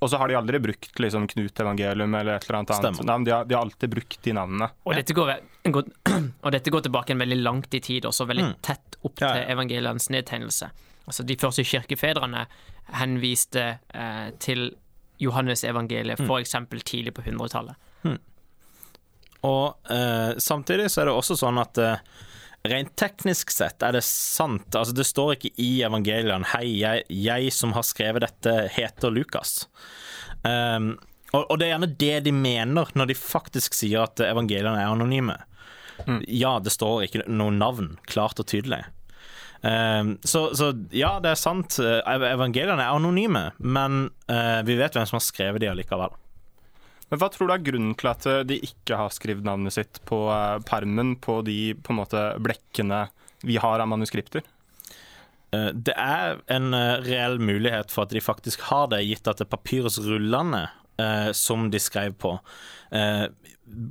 Og 0.00 0.10
så 0.10 0.18
har 0.18 0.28
de 0.30 0.34
aldri 0.38 0.58
brukt 0.62 0.98
liksom 1.02 1.24
Knut 1.30 1.58
evangelium 1.62 2.12
eller 2.14 2.36
et 2.38 2.44
eller 2.48 2.58
annet 2.60 2.70
annet 2.70 2.94
Stemmer. 2.96 3.06
navn. 3.06 3.24
De 3.26 3.30
har, 3.34 3.44
de 3.44 3.54
har 3.54 3.62
alltid 3.66 3.90
brukt 3.90 4.18
de 4.22 4.32
navnene. 4.36 4.68
Og 4.86 4.94
dette, 4.94 5.14
går, 5.14 5.32
går, 5.74 5.88
og 6.44 6.52
dette 6.54 6.70
går 6.74 6.84
tilbake 6.86 7.10
en 7.16 7.18
veldig 7.22 7.38
langt 7.42 7.74
i 7.74 7.80
tid, 7.82 8.06
også 8.06 8.26
veldig 8.30 8.50
tett 8.62 8.98
opp 9.02 9.14
Mm. 9.18 9.22
Ja, 9.26 9.32
til 9.34 9.42
ja. 9.42 9.48
evangelienes 9.54 10.06
nedtegnelse. 10.10 10.68
Altså 11.08 11.24
De 11.26 11.36
første 11.40 11.62
kirkefedrene 11.64 12.46
henviste 12.98 13.78
eh, 13.94 14.30
til 14.42 14.72
Johannes 15.18 15.64
evangeliet, 15.64 16.18
Mm. 16.20 16.26
f.eks. 16.30 16.54
tidlig 16.84 17.14
på 17.14 17.22
100-tallet. 17.22 17.74
Og 19.46 19.92
eh, 19.92 20.32
samtidig 20.42 20.88
så 20.90 21.02
er 21.02 21.10
det 21.10 21.14
også 21.14 21.36
sånn 21.38 21.60
at 21.62 21.78
eh, 21.78 22.00
rent 22.68 22.94
teknisk 22.98 23.52
sett 23.54 23.84
er 23.86 23.94
det 23.94 24.04
sant. 24.06 24.66
Altså 24.74 24.96
Det 24.96 25.06
står 25.06 25.36
ikke 25.36 25.52
i 25.62 25.70
evangeliene 25.86 26.48
'Hei, 26.48 26.66
jeg, 26.80 27.04
jeg 27.08 27.52
som 27.54 27.74
har 27.76 27.86
skrevet 27.86 28.26
dette, 28.26 28.56
heter 28.74 29.14
Lukas'. 29.14 29.68
Um, 30.42 30.96
og, 31.32 31.44
og 31.50 31.58
det 31.58 31.66
er 31.66 31.74
gjerne 31.74 31.94
det 32.00 32.16
de 32.24 32.32
mener 32.32 32.90
når 32.94 33.10
de 33.10 33.16
faktisk 33.18 33.74
sier 33.76 34.06
at 34.06 34.20
evangeliene 34.24 34.78
er 34.80 34.90
anonyme. 34.92 35.36
Ja, 36.30 36.58
det 36.62 36.72
står 36.72 37.08
ikke 37.08 37.24
noe 37.26 37.50
navn 37.54 37.96
klart 38.06 38.38
og 38.38 38.46
tydelig. 38.46 38.84
Um, 39.62 40.14
så, 40.22 40.54
så 40.54 40.70
ja, 40.94 41.16
det 41.22 41.32
er 41.32 41.40
sant. 41.40 41.80
eh, 41.82 41.98
Evangeliene 42.30 42.84
er 42.84 42.94
anonyme, 42.94 43.48
men 43.58 44.04
uh, 44.30 44.60
vi 44.66 44.76
vet 44.78 44.94
hvem 44.94 45.08
som 45.10 45.18
har 45.18 45.26
skrevet 45.26 45.62
de 45.64 45.70
allikevel. 45.72 46.14
Men 47.08 47.20
Hva 47.20 47.28
tror 47.32 47.48
du 47.48 47.54
er 47.54 47.64
grunnen 47.64 47.94
til 47.98 48.10
at 48.10 48.26
eh, 48.28 48.42
de 48.48 48.58
ikke 48.68 48.98
har 49.00 49.12
skrevet 49.14 49.46
navnet 49.46 49.74
sitt 49.76 50.00
på 50.08 50.26
eh, 50.34 50.58
permen 50.68 51.14
på 51.24 51.40
de 51.46 51.74
på 51.80 51.94
en 51.94 52.00
måte 52.02 52.24
blekkene 52.44 53.06
vi 53.46 53.56
har 53.62 53.80
av 53.80 53.88
manuskripter? 53.90 54.42
Eh, 55.54 55.70
Det 55.72 55.94
er 55.96 56.42
en 56.52 56.72
reell 57.06 57.38
mulighet 57.40 57.94
for 57.94 58.04
at 58.04 58.12
de 58.12 58.20
faktisk 58.24 58.66
har 58.68 58.90
det, 58.92 59.04
gitt 59.08 59.30
at 59.30 59.40
det 59.40 59.48
papyrusrullene 59.52 60.66
eh, 61.00 61.30
som 61.32 61.70
de 61.72 61.80
skrev 61.80 62.18
på, 62.20 62.34
eh, 62.92 63.28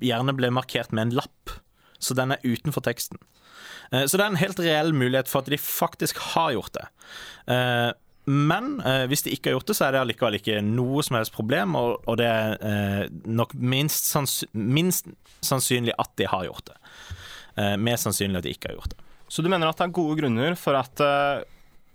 gjerne 0.05 0.37
ble 0.37 0.53
markert 0.53 0.93
med 0.93 1.07
en 1.07 1.17
lapp. 1.23 1.57
Så 1.97 2.13
den 2.13 2.35
er 2.35 2.43
utenfor 2.45 2.85
teksten. 2.85 3.17
Eh, 3.91 4.05
så 4.05 4.17
det 4.19 4.25
er 4.25 4.29
en 4.33 4.41
helt 4.43 4.59
reell 4.61 4.93
mulighet 4.93 5.31
for 5.31 5.41
at 5.41 5.49
de 5.49 5.57
faktisk 5.57 6.19
har 6.35 6.53
gjort 6.53 6.75
det. 6.77 6.85
Eh, 7.49 7.89
men 8.27 8.77
eh, 8.83 9.05
hvis 9.07 9.23
de 9.23 9.31
ikke 9.31 9.51
har 9.51 9.57
gjort 9.57 9.69
det, 9.71 9.77
så 9.77 9.87
er 9.87 9.95
det 9.95 10.01
allikevel 10.03 10.37
ikke 10.39 10.59
noe 10.65 11.03
som 11.05 11.15
helst 11.19 11.35
problem, 11.35 11.77
og, 11.79 12.01
og 12.09 12.19
det 12.19 12.27
er 12.27 12.55
eh, 12.59 13.03
nok 13.23 13.55
minst, 13.55 14.09
sanns 14.11 14.41
minst 14.51 15.07
sannsynlig 15.45 15.95
at 15.95 16.11
de 16.19 16.27
har 16.27 16.47
gjort 16.47 16.71
det. 16.71 16.77
Eh, 17.57 17.75
mer 17.79 17.99
sannsynlig 18.01 18.41
at 18.41 18.47
de 18.47 18.55
ikke 18.55 18.71
har 18.71 18.79
gjort 18.79 18.95
det. 18.95 19.05
Så 19.31 19.43
du 19.43 19.49
mener 19.51 19.69
at 19.69 19.79
det 19.79 19.87
er 19.87 19.95
gode 19.95 20.19
grunner 20.19 20.57
for 20.59 20.77
at 20.79 21.03
eh, 21.03 21.45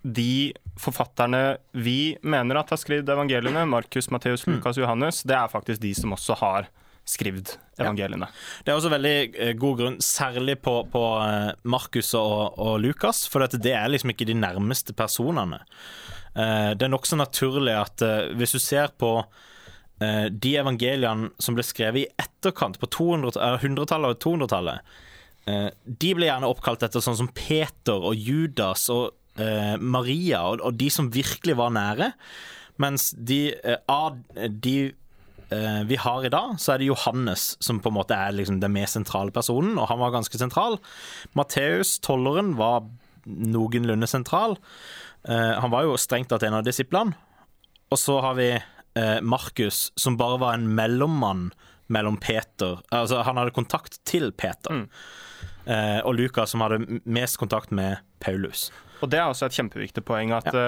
de 0.02 0.52
forfatterne 0.80 1.58
vi 1.72 2.14
mener 2.24 2.58
at 2.58 2.72
har 2.72 2.80
skrevet 2.80 3.08
evangeliene, 3.12 3.66
Markus, 3.68 4.08
Matteus, 4.10 4.46
Lukas, 4.48 4.80
Johannes, 4.80 5.22
det 5.28 5.36
er 5.38 5.52
faktisk 5.52 5.82
de 5.82 5.92
som 5.96 6.16
også 6.16 6.38
har 6.40 6.70
skrevet 7.08 7.56
evangeliene. 7.80 8.28
Det 8.62 8.72
er 8.72 8.78
også 8.78 8.92
veldig 8.92 9.16
eh, 9.34 9.52
god 9.58 9.78
grunn, 9.80 10.00
særlig 10.04 10.58
på, 10.62 10.76
på 10.92 11.04
eh, 11.24 11.52
Markus 11.68 12.12
og, 12.18 12.58
og 12.62 12.78
Lukas, 12.82 13.24
for 13.30 13.44
det 13.46 13.74
er 13.74 13.90
liksom 13.90 14.14
ikke 14.14 14.28
de 14.28 14.38
nærmeste 14.38 14.94
personene. 14.96 15.62
Eh, 16.34 16.72
Det 16.76 16.86
er 16.86 16.92
nokså 16.92 17.18
naturlig 17.20 17.74
at 17.76 18.04
eh, 18.04 18.32
hvis 18.38 18.54
du 18.56 18.60
ser 18.62 18.92
på 18.98 19.14
eh, 20.00 20.28
de 20.30 20.54
evangeliene 20.60 21.32
som 21.42 21.56
ble 21.56 21.64
skrevet 21.66 22.04
i 22.04 22.24
etterkant, 22.24 22.78
på 22.80 22.88
200 22.88 23.36
eh, 23.36 23.58
100-tallet 23.60 24.16
og 24.16 24.22
200-tallet, 24.24 24.94
eh, 25.50 25.68
de 25.84 26.14
ble 26.16 26.30
gjerne 26.30 26.48
oppkalt 26.48 26.86
etter 26.86 27.04
sånn 27.04 27.20
som 27.20 27.30
Peter 27.36 27.98
og 27.98 28.16
Judas 28.16 28.88
og 28.92 29.18
Maria, 29.32 30.42
og, 30.44 30.74
de 30.76 30.90
som 30.92 31.06
virkelig 31.08 31.54
var 31.56 31.70
nære. 31.72 32.10
Mens 32.84 33.14
de, 33.16 33.54
av 33.88 34.18
de 34.36 34.92
vi 35.88 35.96
har 35.96 36.26
i 36.28 36.32
dag, 36.34 36.58
så 36.60 36.74
er 36.74 36.82
det 36.82 36.90
Johannes 36.90 37.46
som 37.64 37.80
på 37.80 37.88
en 37.88 37.96
måte 37.96 38.12
er 38.12 38.36
liksom 38.36 38.58
den 38.60 38.74
mest 38.76 38.98
sentrale 38.98 39.32
personen, 39.32 39.78
og 39.80 39.88
han 39.88 40.02
var 40.04 40.12
ganske 40.12 40.36
sentral. 40.36 40.76
Matteus, 41.32 41.94
tolleren, 42.04 42.52
var 42.60 42.84
noenlunde 43.24 44.10
sentral. 44.10 44.58
Eh, 45.28 45.60
han 45.60 45.70
var 45.70 45.86
jo 45.86 45.96
strengt 46.00 46.30
tatt 46.32 46.42
en 46.42 46.58
av 46.58 46.66
disiplene. 46.66 47.14
Og 47.92 47.98
så 48.00 48.18
har 48.24 48.36
vi 48.38 48.48
eh, 48.54 49.18
Markus, 49.20 49.90
som 49.96 50.16
bare 50.16 50.40
var 50.40 50.54
en 50.56 50.70
mellommann 50.74 51.50
mellom 51.92 52.16
Peter 52.16 52.78
Altså, 52.88 53.20
han 53.26 53.36
hadde 53.36 53.52
kontakt 53.52 53.98
til 54.08 54.30
Peter. 54.32 54.86
Eh, 55.66 55.98
og 56.06 56.16
Lukas, 56.16 56.54
som 56.54 56.64
hadde 56.64 57.00
mest 57.04 57.36
kontakt 57.38 57.70
med 57.70 58.00
Paulus. 58.24 58.70
Og 59.02 59.10
det 59.12 59.20
er 59.20 59.28
også 59.28 59.50
et 59.50 59.58
kjempeviktig 59.58 60.04
poeng 60.06 60.32
at 60.34 60.48
ja. 60.54 60.64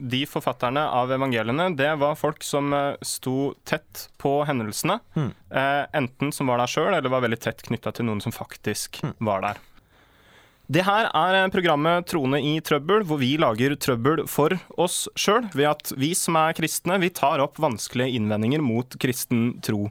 de 0.00 0.24
forfatterne 0.26 0.82
av 0.88 1.12
evangeliene, 1.14 1.68
det 1.78 1.92
var 2.00 2.16
folk 2.18 2.42
som 2.42 2.72
sto 3.04 3.52
tett 3.68 4.08
på 4.18 4.38
hendelsene. 4.48 4.98
Mm. 5.14 5.30
enten 6.00 6.32
som 6.32 6.48
var 6.50 6.58
der 6.58 6.72
sjøl, 6.72 6.94
eller 6.96 7.12
var 7.12 7.22
veldig 7.26 7.40
tett 7.44 7.62
knytta 7.68 7.92
til 7.92 8.08
noen 8.08 8.24
som 8.24 8.34
faktisk 8.34 9.02
var 9.20 9.44
der. 9.44 9.60
Det 10.74 10.82
her 10.82 11.06
er 11.06 11.36
eh, 11.38 11.50
programmet 11.54 12.06
Trone 12.10 12.40
i 12.42 12.56
trøbbel, 12.64 13.04
hvor 13.06 13.20
vi 13.20 13.34
lager 13.38 13.76
trøbbel 13.78 14.24
for 14.30 14.56
oss 14.80 15.04
sjøl, 15.14 15.46
ved 15.54 15.68
at 15.70 15.92
vi 16.00 16.10
som 16.18 16.38
er 16.40 16.56
kristne, 16.56 16.98
vi 17.02 17.12
tar 17.14 17.42
opp 17.44 17.60
vanskelige 17.62 18.16
innvendinger 18.18 18.64
mot 18.64 18.96
kristen 18.98 19.52
tro. 19.62 19.86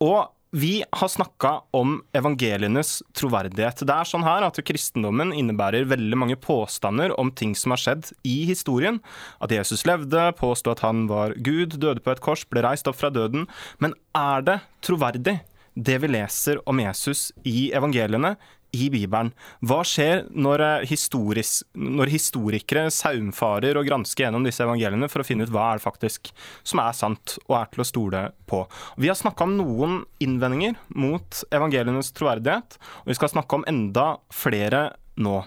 Og 0.00 0.32
vi 0.56 0.78
har 0.88 1.10
snakka 1.12 1.50
om 1.76 1.98
evangelienes 2.16 3.02
troverdighet. 3.18 3.82
Det 3.84 3.92
er 3.92 4.08
sånn 4.08 4.24
her 4.24 4.46
at 4.46 4.60
Kristendommen 4.64 5.34
innebærer 5.36 5.88
veldig 5.90 6.16
mange 6.16 6.38
påstander 6.40 7.12
om 7.20 7.32
ting 7.34 7.52
som 7.58 7.74
har 7.74 7.82
skjedd 7.82 8.08
i 8.24 8.38
historien. 8.48 9.02
At 9.42 9.52
Jesus 9.52 9.84
levde, 9.88 10.30
påsto 10.38 10.72
at 10.72 10.80
han 10.86 11.10
var 11.10 11.34
Gud, 11.36 11.76
døde 11.82 12.00
på 12.00 12.14
et 12.14 12.22
kors, 12.24 12.46
ble 12.48 12.64
reist 12.64 12.88
opp 12.88 12.96
fra 13.02 13.12
døden. 13.12 13.44
Men 13.84 13.98
er 14.16 14.46
det 14.48 14.60
troverdig, 14.86 15.42
det 15.76 15.98
vi 16.00 16.14
leser 16.14 16.62
om 16.64 16.80
Jesus 16.80 17.28
i 17.44 17.68
evangeliene? 17.76 18.36
I 18.76 18.88
Bibelen. 18.92 19.32
Hva 19.64 19.80
skjer 19.86 20.26
når, 20.36 20.64
eh, 20.66 20.86
historis, 20.90 21.62
når 21.74 22.12
historikere 22.12 22.86
saumfarer 22.92 23.78
og 23.80 23.88
gransker 23.88 24.26
gjennom 24.26 24.46
disse 24.46 24.64
evangeliene 24.64 25.08
for 25.10 25.22
å 25.22 25.26
finne 25.26 25.46
ut 25.46 25.52
hva 25.54 25.72
er 25.72 25.80
det 25.80 25.86
faktisk 25.86 26.32
som 26.62 26.82
er 26.84 26.92
sant 26.96 27.38
og 27.48 27.58
er 27.60 27.72
til 27.72 27.84
å 27.84 27.88
stole 27.88 28.22
på? 28.46 28.62
Vi 28.98 29.08
har 29.10 29.18
snakka 29.18 29.48
om 29.48 29.56
noen 29.58 30.00
innvendinger 30.20 30.76
mot 30.94 31.44
evangelienes 31.50 32.12
troverdighet, 32.16 32.78
og 33.04 33.12
vi 33.12 33.18
skal 33.18 33.32
snakke 33.32 33.60
om 33.60 33.66
enda 33.68 34.18
flere 34.30 34.88
nå. 35.16 35.44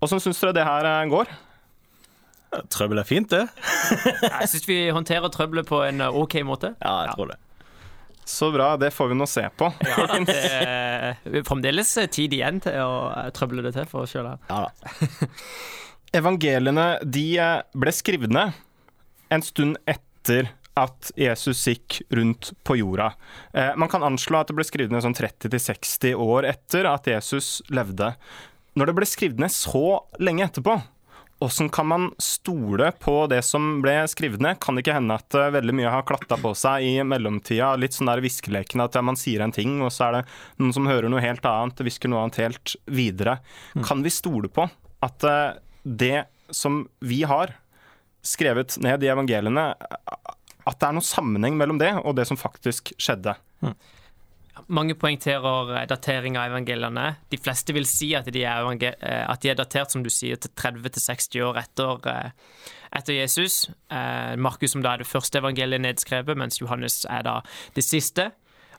Åssen 0.00 0.20
syns 0.22 0.40
dere 0.40 0.56
det 0.56 0.66
her 0.68 0.88
eh, 0.88 1.08
går? 1.10 1.30
Trøbbel 2.72 2.98
er 2.98 3.06
fint, 3.06 3.30
det. 3.30 3.46
Jeg 4.40 4.50
syns 4.50 4.66
vi 4.66 4.80
håndterer 4.90 5.30
trøbbelet 5.30 5.68
på 5.68 5.84
en 5.86 6.02
eh, 6.02 6.20
OK 6.22 6.40
måte. 6.46 6.74
Ja, 6.80 7.04
jeg 7.06 7.14
tror 7.18 7.30
det. 7.34 7.38
Så 8.30 8.50
bra, 8.54 8.72
det 8.80 8.92
får 8.94 9.10
vi 9.10 9.18
nå 9.18 9.26
se 9.26 9.42
på. 9.58 9.72
Det 10.30 10.36
er 10.38 11.44
fremdeles 11.46 11.90
tid 12.14 12.34
igjen 12.36 12.60
til 12.62 12.78
å 12.82 13.10
eh, 13.10 13.28
trøble 13.34 13.64
det 13.66 13.74
til 13.74 13.88
for 13.90 14.06
oss 14.06 14.14
sjøl 14.14 14.28
her. 14.30 14.40
Ja 14.50 14.62
da. 14.68 14.94
Evangeliene 16.20 16.86
de 17.06 17.26
eh, 17.38 17.58
ble 17.78 17.92
skrevet 17.94 18.32
ned 18.34 18.54
en 19.30 19.44
stund 19.46 19.78
etter 19.90 20.50
at 20.78 21.10
Jesus 21.18 21.62
gikk 21.66 22.00
rundt 22.14 22.52
på 22.66 22.78
jorda. 22.80 23.12
Eh, 23.52 23.72
man 23.76 23.90
kan 23.90 24.06
anslå 24.06 24.40
at 24.40 24.50
det 24.50 24.56
ble 24.58 24.66
skrevet 24.66 24.94
ned 24.94 25.04
sånn 25.04 25.16
30-60 25.18 26.14
år 26.18 26.48
etter 26.50 26.88
at 26.90 27.10
Jesus 27.10 27.58
levde. 27.70 28.14
Når 28.78 28.90
det 28.90 28.96
ble 28.98 29.08
skrevet 29.08 29.42
ned 29.42 29.54
så 29.54 30.00
lenge 30.22 30.46
etterpå, 30.46 30.78
hvordan 31.40 31.70
kan 31.72 31.86
man 31.88 32.02
stole 32.20 32.90
på 33.00 33.14
det 33.32 33.40
som 33.46 33.78
ble 33.80 33.94
skrevet 34.12 34.42
ned? 34.44 34.58
Kan 34.60 34.76
det 34.76 34.84
ikke 34.84 34.96
hende 34.98 35.16
at 35.16 35.36
eh, 35.36 35.52
veldig 35.54 35.74
mye 35.78 35.92
har 35.92 36.04
klatta 36.08 36.36
på 36.40 36.52
seg 36.58 36.84
i 36.84 36.92
mellomtida? 37.06 37.72
Litt 37.80 37.96
sånn 37.96 38.10
der 38.10 38.20
viskeleken 38.20 38.84
at 38.84 38.98
man 39.04 39.16
sier 39.16 39.40
en 39.44 39.54
ting, 39.54 39.78
og 39.80 39.92
så 39.94 40.08
er 40.08 40.18
det 40.18 40.22
noen 40.60 40.74
som 40.76 40.88
hører 40.90 41.08
noe 41.08 41.24
helt 41.24 41.46
annet, 41.48 41.80
hvisker 41.80 42.12
noe 42.12 42.26
annet 42.26 42.42
helt 42.42 42.74
videre. 42.84 43.38
Kan 43.86 44.04
vi 44.04 44.12
stole 44.12 44.52
på 44.52 44.68
at 45.00 45.26
eh, 45.26 45.56
det 45.82 46.28
som 46.52 46.82
vi 47.00 47.22
har, 47.24 47.56
skrevet 48.20 48.76
ned 48.84 49.00
i 49.00 49.08
evangeliene, 49.08 49.70
at 49.80 50.76
det 50.76 50.86
er 50.90 50.92
noen 50.92 51.06
sammenheng 51.06 51.56
mellom 51.56 51.78
det 51.80 51.94
og 52.02 52.18
det 52.18 52.26
som 52.28 52.36
faktisk 52.36 52.92
skjedde. 53.00 53.32
Mange 54.68 54.94
poengterer 54.98 55.72
eh, 55.74 55.86
datering 55.88 56.36
av 56.38 56.50
evangeliene. 56.50 57.06
De 57.32 57.38
fleste 57.40 57.74
vil 57.76 57.86
si 57.88 58.12
at 58.18 58.28
de 58.32 58.44
er, 58.44 58.66
eh, 58.88 59.24
at 59.24 59.42
de 59.42 59.52
er 59.52 59.58
datert 59.58 59.92
som 59.92 60.04
du 60.04 60.10
sier, 60.12 60.40
til 60.40 60.52
30-60 60.58 61.44
år 61.46 61.60
etter, 61.62 62.08
eh, 62.10 62.30
etter 62.98 63.14
Jesus. 63.14 63.68
Markus 64.36 64.74
som 64.74 64.82
da 64.82 64.94
er 64.94 65.04
det 65.04 65.10
første 65.10 65.38
evangeliet 65.38 65.82
nedskrevet, 65.84 66.36
mens 66.36 66.58
Johannes 66.60 67.04
er 67.08 67.22
da 67.22 67.36
det 67.76 67.84
siste. 67.86 68.32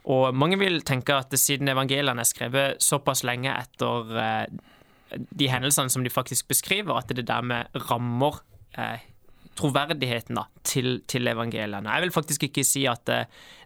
Og 0.04 0.36
mange 0.36 0.58
vil 0.60 0.82
tenke 0.82 1.16
at 1.16 1.32
siden 1.38 1.70
evangeliene 1.72 2.20
er 2.20 2.28
skrevet 2.28 2.84
såpass 2.84 3.24
lenge 3.24 3.54
etter 3.54 4.50
de 5.12 5.48
hendelsene 5.48 5.92
som 5.94 6.04
de 6.04 6.12
faktisk 6.12 6.50
beskriver, 6.52 6.98
at 6.98 7.14
det 7.16 7.28
dermed 7.30 7.72
rammer 7.88 8.42
troverdigheten 9.60 10.38
da, 10.39 10.46
til, 10.63 11.01
til 11.10 11.27
evangeliene. 11.27 11.91
Jeg 11.91 12.05
vil 12.05 12.13
faktisk 12.15 12.46
ikke 12.48 12.63
si 12.67 12.86
at 12.89 13.03
det, 13.10 13.22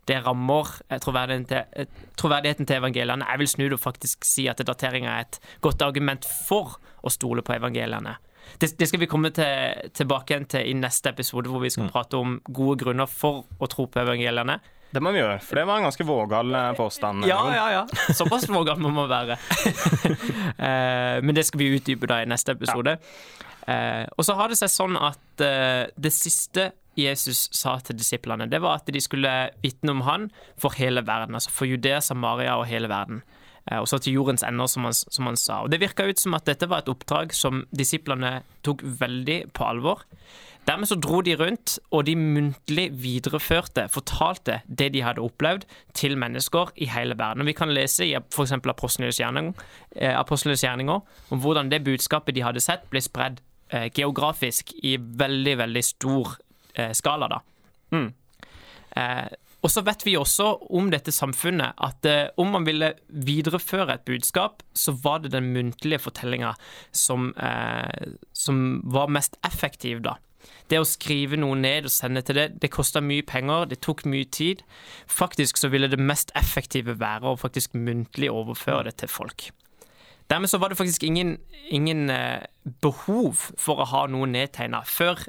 det 0.09 0.19
rammer 0.25 0.71
eh, 0.89 0.99
troverdigheten 1.01 1.47
til, 1.49 1.81
eh, 1.81 2.05
troverdigheten 2.19 2.69
til 2.69 2.79
evangeliene. 2.79 3.27
Jeg 3.29 3.41
vil 3.41 3.51
snu 3.51 3.65
det 3.67 3.79
og 3.79 3.83
faktisk 3.83 4.25
si 4.27 4.47
at 4.51 4.63
dateringa 4.65 5.17
er 5.17 5.27
et 5.27 5.39
godt 5.65 5.85
argument 5.85 6.25
for 6.25 6.77
å 7.05 7.13
stole 7.13 7.45
på 7.45 7.57
evangeliene. 7.57 8.17
Det, 8.61 8.75
det 8.79 8.87
skal 8.87 9.01
vi 9.01 9.09
komme 9.09 9.31
til, 9.33 9.89
tilbake 9.97 10.33
igjen 10.33 10.49
til 10.49 10.69
i 10.69 10.75
neste 10.77 11.09
episode, 11.09 11.49
hvor 11.49 11.63
vi 11.63 11.71
skal 11.73 11.89
prate 11.93 12.17
om 12.19 12.37
gode 12.45 12.77
grunner 12.83 13.09
for 13.09 13.45
å 13.57 13.69
tro 13.71 13.87
på 13.89 14.03
evangeliene. 14.03 14.59
Det 14.95 15.01
må 15.03 15.11
vi 15.11 15.19
gjøre, 15.19 15.39
for 15.43 15.59
det 15.59 15.65
var 15.67 15.81
en 15.81 15.87
ganske 15.89 16.05
vågal 16.07 16.55
eh, 16.55 16.69
påstand. 16.77 17.25
Ja, 17.27 17.41
ja, 17.51 17.65
ja. 17.73 18.13
Såpass 18.15 18.47
vågal 18.49 18.79
må 18.83 18.93
man 18.95 19.09
være. 19.11 19.35
Eh, 20.55 21.21
Men 21.23 21.35
det 21.35 21.43
skal 21.47 21.59
vi 21.59 21.67
utdype 21.75 22.07
da 22.09 22.21
i 22.23 22.27
neste 22.29 22.53
episode. 22.55 22.95
Eh, 23.67 24.05
Og 24.15 24.23
så 24.25 24.35
har 24.39 24.49
det 24.51 24.57
seg 24.59 24.71
sånn 24.71 24.95
at 24.97 25.19
det 25.41 26.11
siste 26.15 26.69
Jesus 26.95 27.49
sa 27.51 27.73
til 27.83 27.97
disiplene, 27.99 28.47
det 28.47 28.61
var 28.63 28.77
at 28.79 28.87
de 28.87 29.01
skulle 29.03 29.31
vitne 29.63 29.91
om 29.91 30.05
han 30.07 30.29
for 30.61 30.71
hele 30.79 31.03
verden. 31.03 31.35
Altså 31.35 31.51
for 31.51 31.67
Judea, 31.67 31.99
Samaria 32.01 32.55
og 32.55 32.69
hele 32.69 32.87
verden. 32.87 33.19
Og 33.81 33.87
så 33.89 33.97
til 33.99 34.13
jordens 34.15 34.45
ender, 34.47 34.69
som 34.71 34.85
han, 34.87 34.93
som 34.95 35.25
han 35.27 35.35
sa. 35.41 35.57
Og 35.65 35.71
Det 35.73 35.81
virka 35.81 36.05
ut 36.07 36.21
som 36.21 36.37
at 36.37 36.45
dette 36.47 36.69
var 36.71 36.83
et 36.85 36.91
oppdrag 36.93 37.33
som 37.35 37.65
disiplene 37.75 38.43
tok 38.63 38.83
veldig 38.85 39.39
på 39.57 39.65
alvor. 39.67 40.05
Dermed 40.65 40.89
så 40.89 40.95
dro 40.98 41.19
de 41.22 41.36
rundt, 41.38 41.75
og 41.93 42.07
de 42.07 42.15
muntlig 42.17 42.88
videreførte, 42.98 43.86
fortalte 43.93 44.60
det 44.65 44.91
de 44.95 45.03
hadde 45.05 45.22
opplevd, 45.22 45.67
til 45.93 46.17
mennesker 46.17 46.74
i 46.81 46.89
hele 46.89 47.17
verden. 47.17 47.45
Og 47.45 47.51
Vi 47.51 47.53
kan 47.53 47.74
lese 47.74 48.07
i 48.07 48.15
f.eks. 48.17 48.55
Apostlenes 48.65 49.19
eh, 49.22 50.65
gjerninger 50.65 51.00
om 51.29 51.39
hvordan 51.43 51.69
det 51.69 51.84
budskapet 51.86 52.36
de 52.36 52.41
hadde 52.41 52.63
sett, 52.65 52.89
ble 52.89 53.01
spredd 53.01 53.41
eh, 53.69 53.91
geografisk 53.93 54.74
i 54.84 54.98
veldig, 54.98 55.57
veldig 55.62 55.84
stor 55.86 56.38
eh, 56.74 56.93
skala. 56.98 57.29
da. 57.29 57.41
Mm. 57.93 58.10
Eh, 58.98 59.34
og 59.65 59.72
så 59.74 59.81
vet 59.81 60.03
vi 60.05 60.13
også 60.17 60.51
om 60.77 60.91
dette 60.93 61.13
samfunnet 61.13 61.77
at 61.81 62.05
eh, 62.10 62.27
om 62.41 62.51
man 62.53 62.67
ville 62.67 62.91
videreføre 63.10 63.95
et 63.95 64.05
budskap, 64.05 64.62
så 64.74 64.93
var 65.01 65.24
det 65.24 65.34
den 65.34 65.53
muntlige 65.55 66.03
fortellinga 66.03 66.53
som, 66.93 67.31
eh, 67.38 68.13
som 68.34 68.81
var 68.93 69.10
mest 69.13 69.39
effektiv, 69.45 70.03
da. 70.05 70.17
Det 70.69 70.79
å 70.81 70.87
skrive 70.87 71.37
noe 71.39 71.57
ned 71.59 71.89
og 71.89 71.93
sende 71.93 72.23
til 72.25 72.39
det, 72.39 72.47
det 72.61 72.71
kosta 72.73 73.01
mye 73.03 73.25
penger, 73.25 73.67
det 73.69 73.81
tok 73.85 74.05
mye 74.09 74.25
tid. 74.25 74.63
Faktisk 75.11 75.59
så 75.61 75.69
ville 75.73 75.89
det 75.91 76.01
mest 76.01 76.33
effektive 76.35 76.97
være 77.01 77.33
å 77.33 77.39
faktisk 77.39 77.77
muntlig 77.77 78.31
overføre 78.33 78.89
det 78.89 78.97
til 79.03 79.11
folk. 79.11 79.49
Dermed 80.29 80.49
så 80.49 80.57
var 80.57 80.73
det 80.73 80.77
faktisk 80.77 81.03
ingen, 81.05 81.37
ingen 81.69 82.09
eh, 82.09 82.45
behov 82.81 83.51
for 83.61 83.81
å 83.81 83.89
ha 83.91 84.05
noe 84.09 84.25
nedtegna 84.29 84.81
før 84.89 85.21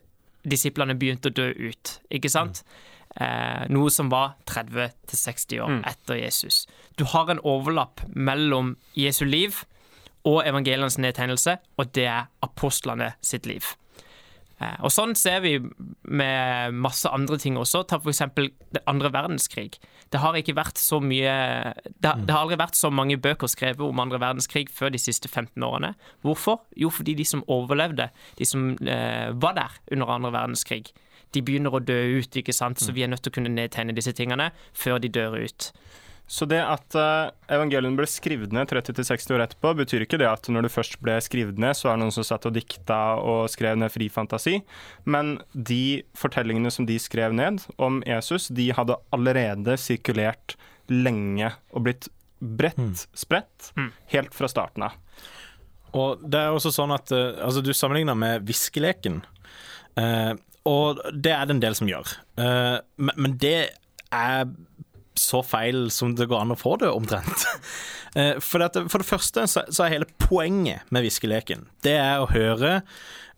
disiplene 0.47 0.97
begynte 0.97 1.29
å 1.29 1.37
dø 1.37 1.51
ut, 1.53 1.99
ikke 2.09 2.31
sant? 2.33 2.63
Eh, 3.17 3.65
noe 3.73 3.93
som 3.93 4.11
var 4.13 4.37
30-60 4.49 5.61
år 5.65 5.79
etter 5.89 6.21
Jesus. 6.21 6.65
Du 6.97 7.05
har 7.13 7.31
en 7.33 7.41
overlapp 7.45 8.03
mellom 8.13 8.77
Jesu 8.97 9.25
liv 9.25 9.65
og 10.27 10.43
evangelienes 10.47 10.99
nedtegnelse, 10.99 11.59
og 11.77 11.93
det 11.97 12.09
er 12.11 12.31
apostlene 12.45 13.13
sitt 13.25 13.47
liv. 13.47 13.69
Eh, 14.61 14.77
Og 14.83 14.91
sånn 14.91 15.15
ser 15.19 15.41
vi 15.45 15.59
med 16.09 16.75
masse 16.75 17.09
andre 17.13 17.37
ting 17.39 17.57
også. 17.61 17.83
Ta 17.87 17.99
for 18.01 18.11
eksempel 18.13 18.51
den 18.73 18.83
andre 18.89 19.11
verdenskrig. 19.13 19.77
Det 20.11 20.21
har 20.23 20.37
ikke 20.39 20.55
vært 20.57 20.79
så 20.81 21.01
mye 21.03 21.33
det 22.01 22.07
har, 22.07 22.17
det 22.23 22.31
har 22.33 22.45
aldri 22.45 22.57
vært 22.61 22.79
så 22.79 22.91
mange 22.95 23.19
bøker 23.21 23.51
skrevet 23.51 23.81
om 23.85 24.01
andre 24.01 24.21
verdenskrig 24.23 24.69
før 24.73 24.93
de 24.95 24.99
siste 25.03 25.29
15 25.29 25.63
årene. 25.67 25.95
Hvorfor? 26.25 26.63
Jo, 26.77 26.89
fordi 26.91 27.15
de 27.19 27.25
som 27.25 27.45
overlevde, 27.49 28.09
de 28.39 28.45
som 28.49 28.71
eh, 28.87 29.33
var 29.35 29.59
der 29.59 29.77
under 29.93 30.07
andre 30.15 30.33
verdenskrig, 30.33 30.93
de 31.35 31.43
begynner 31.43 31.75
å 31.75 31.83
dø 31.83 31.99
ut, 32.23 32.37
ikke 32.39 32.55
sant? 32.55 32.81
Så 32.81 32.95
vi 32.95 33.03
er 33.03 33.11
nødt 33.11 33.21
til 33.27 33.33
å 33.33 33.37
kunne 33.37 33.51
nedtegne 33.53 33.93
disse 33.97 34.15
tingene 34.17 34.53
før 34.73 35.01
de 35.03 35.11
dør 35.13 35.35
ut. 35.43 35.73
Så 36.27 36.47
det 36.51 36.59
at 36.59 36.97
uh, 36.99 37.31
evangeliene 37.55 37.95
ble 37.99 38.07
skrevet 38.11 38.55
ned 38.55 38.73
30-60 38.73 39.35
år 39.37 39.45
etterpå, 39.45 39.73
betyr 39.79 40.03
ikke 40.03 40.19
det 40.19 40.27
at 40.27 40.49
når 40.51 40.67
det 40.67 40.73
først 40.75 40.99
ble 41.05 41.15
skrevet 41.23 41.61
ned, 41.63 41.77
så 41.79 41.91
er 41.91 41.97
det 41.97 42.03
noen 42.03 42.17
som 42.17 42.27
satt 42.27 42.49
og 42.49 42.57
dikta 42.57 42.99
og 43.23 43.47
skrev 43.53 43.79
ned 43.79 43.93
fri 43.95 44.09
fantasi. 44.11 44.59
Men 45.07 45.37
de 45.55 46.03
fortellingene 46.19 46.73
som 46.75 46.89
de 46.89 46.99
skrev 47.03 47.37
ned 47.37 47.63
om 47.79 48.01
Jesus, 48.07 48.51
de 48.51 48.73
hadde 48.75 48.99
allerede 49.15 49.79
sirkulert 49.79 50.59
lenge 50.91 51.53
og 51.71 51.87
blitt 51.87 52.11
bredt 52.41 53.07
spredt 53.17 53.71
helt 54.13 54.35
fra 54.37 54.51
starten 54.51 54.89
av. 54.89 54.99
Og 55.97 56.23
det 56.27 56.41
er 56.43 56.55
også 56.55 56.73
sånn 56.75 56.95
at 56.95 57.13
eh, 57.15 57.39
altså, 57.41 57.63
Du 57.65 57.73
sammenligner 57.73 58.19
med 58.19 58.47
viskeleken. 58.49 59.23
Eh, 59.97 60.33
og 60.67 61.01
det 61.15 61.33
er 61.33 61.47
det 61.47 61.57
en 61.57 61.63
del 61.63 61.77
som 61.79 61.89
gjør. 61.91 62.17
Eh, 62.43 62.79
men, 62.99 63.15
men 63.17 63.37
det 63.41 63.59
er 64.13 64.49
så 65.21 65.43
feil 65.47 65.91
som 65.95 66.15
det 66.17 66.29
går 66.31 66.45
an 66.45 66.55
å 66.55 66.59
få 66.59 66.77
det, 66.83 66.93
omtrent. 66.93 67.47
Eh, 68.17 68.39
for, 68.41 68.63
at, 68.65 68.73
for 68.89 69.03
det 69.03 69.09
første 69.11 69.43
så, 69.51 69.63
er 69.85 69.91
hele 69.93 70.07
poenget 70.23 70.87
med 70.95 71.05
viskeleken 71.05 71.67
Det 71.85 71.93
er 72.01 72.23
å 72.23 72.31
høre 72.31 72.71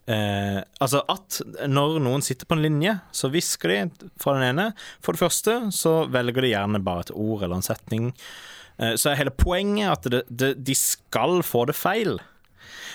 eh, 0.06 0.60
Altså 0.78 1.00
at 1.10 1.40
når 1.66 1.96
noen 2.04 2.22
sitter 2.22 2.46
på 2.46 2.54
en 2.54 2.62
linje, 2.62 2.92
så 3.10 3.26
hvisker 3.32 3.72
de 3.72 3.80
fra 4.22 4.36
den 4.36 4.52
ene. 4.52 4.68
For 5.02 5.16
det 5.16 5.24
første 5.24 5.56
så 5.74 5.96
velger 6.12 6.46
de 6.46 6.52
gjerne 6.52 6.82
bare 6.86 7.08
et 7.08 7.10
ord 7.16 7.42
eller 7.42 7.58
en 7.58 7.66
setning. 7.66 8.12
Eh, 8.78 8.94
så 8.94 9.10
er 9.10 9.24
hele 9.24 9.34
poenget 9.34 9.90
at 9.96 10.06
det, 10.14 10.22
det, 10.30 10.52
de 10.62 10.78
skal 10.78 11.40
få 11.42 11.66
det 11.72 11.74
feil. 11.74 12.20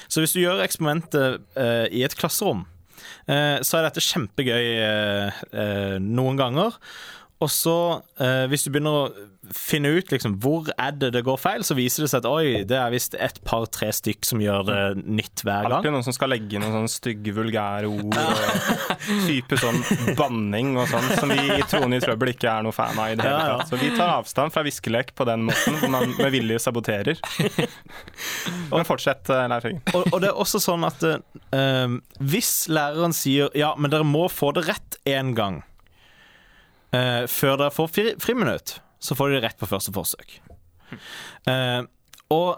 Så 0.08 0.24
hvis 0.24 0.36
du 0.36 0.44
gjør 0.44 0.64
eksperimentet 0.64 1.42
eh, 1.60 1.88
i 1.92 2.04
et 2.06 2.16
klasserom, 2.18 2.64
eh, 3.28 3.60
så 3.66 3.80
er 3.80 3.88
dette 3.88 4.04
kjempegøy 4.04 4.68
eh, 4.78 5.98
noen 6.04 6.40
ganger. 6.40 6.78
Og 7.44 7.52
så, 7.52 8.02
eh, 8.24 8.46
hvis 8.52 8.64
du 8.64 8.72
begynner 8.72 8.96
å 8.96 9.30
finne 9.52 9.90
ut 9.98 10.12
liksom, 10.14 10.38
hvor 10.40 10.70
er 10.80 10.94
det 10.96 11.10
det 11.18 11.24
går 11.28 11.40
feil, 11.42 11.66
så 11.68 11.76
viser 11.76 12.06
det 12.06 12.12
seg 12.14 12.22
at 12.22 12.28
oi, 12.30 12.64
det 12.68 12.78
er 12.80 12.94
visst 12.94 13.18
et 13.20 13.40
par-tre 13.44 13.90
stykk 13.92 14.24
som 14.28 14.40
gjør 14.40 14.64
det 14.70 14.78
nytt 15.04 15.44
hver 15.44 15.68
gang. 15.68 15.76
Alltid 15.80 15.96
noen 15.96 16.06
som 16.08 16.16
skal 16.16 16.32
legge 16.32 16.56
inn 16.56 16.64
noen 16.64 16.78
sånne 16.78 16.94
stygge, 16.94 17.34
vulgære 17.36 17.90
ord 17.92 18.16
og 18.22 18.88
type 19.28 19.60
sånn 19.60 19.82
banning 20.20 20.78
og 20.78 20.88
sånn, 20.92 21.10
som 21.20 21.34
vi 21.34 21.58
i 21.58 21.68
Trone 21.68 22.00
i 22.00 22.04
trøbbel 22.04 22.32
ikke 22.34 22.54
er 22.54 22.64
noe 22.66 22.76
fan 22.76 22.96
av 22.96 23.12
i 23.12 23.20
det 23.20 23.28
hele 23.28 23.58
tatt. 23.58 23.74
Så 23.74 23.82
vi 23.82 23.92
tar 23.98 24.16
avstand 24.22 24.56
fra 24.56 24.64
viskelek 24.66 25.12
på 25.18 25.28
den 25.28 25.44
måten, 25.50 25.78
hvor 25.82 25.92
man 25.92 26.16
med 26.16 26.32
vilje 26.34 26.62
saboterer. 26.64 27.20
Men 28.72 28.88
fortsett, 28.88 29.28
eh, 29.34 29.46
Leif 29.52 29.68
Høgen. 29.68 29.84
og, 29.92 30.08
og 30.14 30.24
det 30.24 30.32
er 30.32 30.40
også 30.40 30.64
sånn 30.64 30.88
at 30.88 31.04
eh, 31.04 32.00
hvis 32.24 32.54
læreren 32.72 33.14
sier 33.16 33.52
ja, 33.58 33.74
men 33.78 33.92
dere 33.92 34.08
må 34.08 34.26
få 34.32 34.54
det 34.56 34.66
rett 34.70 34.98
én 35.10 35.34
gang 35.38 35.62
eh, 36.96 37.24
før 37.30 37.60
dere 37.60 37.74
får 37.74 37.92
fri, 37.92 38.14
friminutt, 38.22 38.78
så 39.04 39.18
får 39.18 39.30
de 39.30 39.40
det 39.40 39.44
rett 39.48 39.60
på 39.60 39.70
første 39.70 39.94
forsøk. 39.96 40.38
Eh, 41.50 41.82
og 42.34 42.50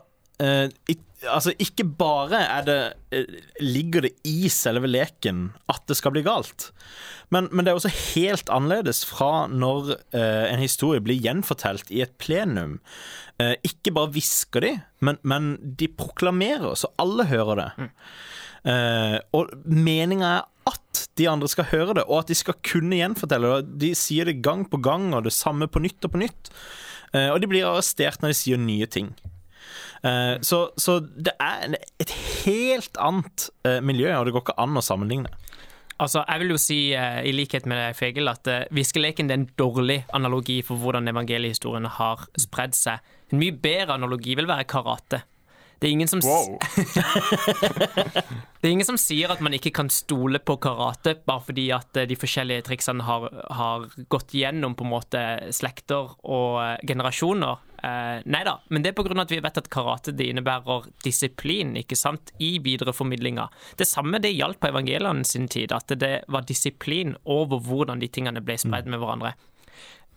eh, 0.44 0.68
i, 0.92 0.98
altså 1.32 1.54
ikke 1.62 1.86
bare 1.98 2.42
det 2.68 2.78
eh, 3.16 3.38
ligger 3.64 4.06
det 4.06 4.14
i 4.28 4.50
selve 4.52 4.90
leken 4.90 5.48
at 5.72 5.86
det 5.90 5.98
skal 5.98 6.14
bli 6.16 6.26
galt, 6.26 6.70
men, 7.34 7.48
men 7.52 7.66
det 7.66 7.72
er 7.72 7.80
også 7.80 7.94
helt 8.14 8.52
annerledes 8.54 9.04
fra 9.08 9.46
når 9.52 9.96
eh, 9.96 10.46
en 10.52 10.62
historie 10.62 11.04
blir 11.04 11.22
gjenfortalt 11.24 11.90
i 11.94 12.04
et 12.06 12.14
plenum. 12.22 12.78
Eh, 13.42 13.56
ikke 13.66 13.94
bare 13.96 14.14
hvisker 14.16 14.66
de, 14.66 14.74
men, 15.06 15.20
men 15.24 15.56
de 15.80 15.90
proklamerer, 15.92 16.76
så 16.78 16.92
alle 17.02 17.28
hører 17.32 17.62
det. 17.62 17.90
Eh, 18.70 19.18
og 19.36 19.52
meninga 19.66 20.36
er 20.38 20.52
at 20.70 21.06
de 21.20 21.28
andre 21.30 21.48
skal 21.52 21.70
høre 21.72 21.96
det, 22.00 22.08
og 22.10 22.24
at 22.24 22.32
de 22.32 22.38
skal 22.38 22.58
kunne 22.66 22.98
gjenfortelle 22.98 23.52
det. 23.54 23.78
De 23.86 23.94
sier 23.98 24.28
det 24.28 24.42
gang 24.46 24.66
på 24.70 24.82
gang, 24.84 25.12
og 25.16 25.26
det 25.28 25.36
samme 25.36 25.70
på 25.72 25.82
nytt 25.84 26.08
og 26.08 26.16
på 26.16 26.22
nytt. 26.24 26.52
Eh, 27.16 27.30
og 27.32 27.40
de 27.42 27.50
blir 27.50 27.68
arrestert 27.68 28.22
når 28.22 28.34
de 28.34 28.40
sier 28.40 28.62
nye 28.62 28.88
ting. 28.92 29.14
Eh, 30.06 30.36
så, 30.46 30.66
så 30.82 31.00
det 31.02 31.36
er 31.42 31.78
et 32.02 32.14
helt 32.46 33.00
annet 33.02 33.50
eh, 33.68 33.82
miljø, 33.86 34.12
og 34.18 34.28
det 34.28 34.36
går 34.36 34.46
ikke 34.48 34.60
an 34.66 34.80
å 34.80 34.86
sammenligne. 34.86 35.32
Altså, 35.96 36.26
jeg 36.28 36.42
vil 36.42 36.50
jo 36.52 36.58
si, 36.60 36.80
i 36.92 37.32
likhet 37.32 37.64
med 37.72 37.96
Fegel, 37.96 38.28
at 38.28 38.50
viskeleken 38.76 39.30
er 39.30 39.38
en 39.38 39.46
dårlig 39.56 40.02
analogi 40.18 40.58
for 40.68 40.76
hvordan 40.82 41.08
evangeliehistoriene 41.08 41.88
har 42.02 42.26
spredd 42.36 42.76
seg. 42.76 43.14
En 43.32 43.40
mye 43.40 43.56
bedre 43.56 43.96
analogi 43.96 44.36
vil 44.36 44.50
være 44.50 44.68
karate. 44.68 45.22
Det 45.80 45.88
er 45.88 45.92
ingen 45.92 46.08
som 46.08 46.20
Wow. 46.24 46.60
Det 48.66 48.70
er 48.70 48.74
ingen 48.74 48.88
som 48.88 48.98
sier 48.98 49.30
at 49.30 49.42
man 49.46 49.54
ikke 49.54 49.70
kan 49.78 49.92
stole 49.94 50.40
på 50.42 50.56
karate 50.64 51.12
bare 51.28 51.44
fordi 51.46 51.68
at 51.76 52.00
eh, 52.02 52.08
de 52.10 52.16
forskjellige 52.18 52.64
triksene 52.72 53.06
har, 53.06 53.28
har 53.54 53.86
gått 54.10 54.34
gjennom 54.34 54.74
på 54.74 54.88
en 54.88 54.94
måte 54.96 55.22
slekter 55.54 56.16
og 56.24 56.58
eh, 56.64 56.80
generasjoner. 56.90 57.62
Eh, 57.86 58.24
nei 58.26 58.42
da, 58.48 58.56
men 58.74 58.82
det 58.82 58.90
er 58.90 58.98
pga. 58.98 59.14
at 59.22 59.34
vi 59.36 59.42
vet 59.46 59.60
at 59.62 59.70
karate 59.70 60.16
det 60.18 60.32
innebærer 60.32 60.88
disiplin 61.06 61.76
ikke 61.78 62.00
sant, 62.00 62.34
i 62.42 62.56
videreformidlinga. 62.58 63.46
Det 63.78 63.86
samme 63.86 64.18
det 64.24 64.34
gjaldt 64.34 64.64
på 64.64 64.72
evangeliene 64.72 65.28
sin 65.28 65.46
tid, 65.46 65.76
at 65.76 65.94
det 66.02 66.16
var 66.28 66.50
disiplin 66.50 67.14
over 67.26 67.62
hvordan 67.62 68.02
de 68.02 68.10
tingene 68.10 68.42
ble 68.42 68.58
spredd 68.58 68.90
med 68.90 69.04
hverandre. 69.04 69.36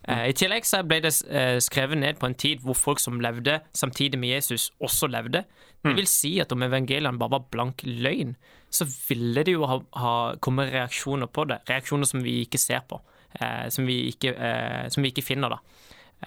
Eh, 0.07 0.29
I 0.31 0.35
tillegg 0.37 0.65
så 0.67 0.81
ble 0.87 1.01
det 1.03 1.11
eh, 1.27 1.57
skrevet 1.63 1.99
ned 1.99 2.19
på 2.21 2.29
en 2.29 2.37
tid 2.39 2.63
hvor 2.63 2.77
folk 2.77 3.01
som 3.03 3.19
levde 3.23 3.59
samtidig 3.75 4.19
med 4.19 4.35
Jesus, 4.37 4.69
også 4.79 5.09
levde. 5.11 5.43
Det 5.83 5.95
vil 5.95 6.07
si 6.11 6.33
at 6.43 6.51
om 6.51 6.63
evangeliene 6.65 7.19
bare 7.19 7.37
var 7.37 7.45
blank 7.51 7.83
løgn, 7.87 8.33
så 8.69 8.85
ville 9.07 9.45
det 9.47 9.53
jo 9.55 9.67
ha, 9.67 9.79
ha 9.95 10.15
kommet 10.43 10.73
reaksjoner 10.73 11.29
på 11.31 11.45
det. 11.47 11.61
Reaksjoner 11.69 12.09
som 12.09 12.23
vi 12.23 12.41
ikke 12.43 12.59
ser 12.59 12.83
på, 12.89 12.99
eh, 13.39 13.67
som, 13.71 13.87
vi 13.87 14.01
ikke, 14.11 14.33
eh, 14.35 14.89
som 14.91 15.05
vi 15.05 15.13
ikke 15.13 15.25
finner, 15.25 15.55
da. 15.55 15.61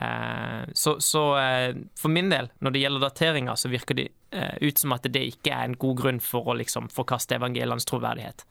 Eh, 0.00 0.62
så 0.72 0.96
så 1.04 1.24
eh, 1.36 1.74
for 2.00 2.08
min 2.08 2.32
del, 2.32 2.48
når 2.64 2.74
det 2.74 2.84
gjelder 2.84 3.06
dateringer, 3.06 3.60
så 3.60 3.72
virker 3.72 4.00
det 4.00 4.08
ut 4.64 4.78
som 4.80 4.94
at 4.96 5.04
det 5.12 5.20
ikke 5.28 5.52
er 5.52 5.66
en 5.68 5.76
god 5.76 5.98
grunn 5.98 6.18
for 6.24 6.48
å 6.48 6.54
liksom 6.56 6.86
forkaste 6.88 7.36
evangelienes 7.36 7.84
troverdighet. 7.84 8.46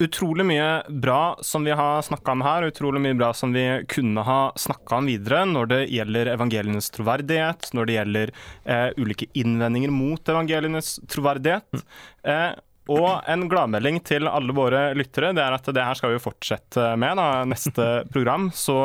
Utrolig 0.00 0.46
mye 0.48 0.82
bra 0.88 1.38
som 1.44 1.64
vi 1.64 1.74
har 1.76 2.02
snakka 2.02 2.32
om 2.32 2.40
her, 2.40 2.62
utrolig 2.62 3.02
mye 3.04 3.16
bra 3.18 3.34
som 3.36 3.52
vi 3.52 3.84
kunne 3.88 4.22
ha 4.24 4.38
snakka 4.56 4.96
om 4.96 5.10
videre 5.10 5.42
når 5.44 5.68
det 5.68 5.80
gjelder 5.92 6.30
evangelienes 6.32 6.88
troverdighet, 6.94 7.68
når 7.76 7.88
det 7.88 7.96
gjelder 7.98 8.32
eh, 8.64 8.86
ulike 8.96 9.28
innvendinger 9.36 9.92
mot 9.92 10.32
evangelienes 10.32 10.94
troverdighet. 11.04 11.84
Eh, 12.24 12.48
og 12.88 13.28
en 13.28 13.44
gladmelding 13.52 14.00
til 14.08 14.24
alle 14.24 14.56
våre 14.56 14.86
lyttere, 14.96 15.34
det 15.36 15.44
er 15.44 15.58
at 15.58 15.68
det 15.68 15.84
her 15.84 16.00
skal 16.00 16.16
vi 16.16 16.24
fortsette 16.24 16.94
med 16.96 17.20
da, 17.20 17.28
neste 17.52 17.92
program. 18.14 18.48
Så 18.56 18.80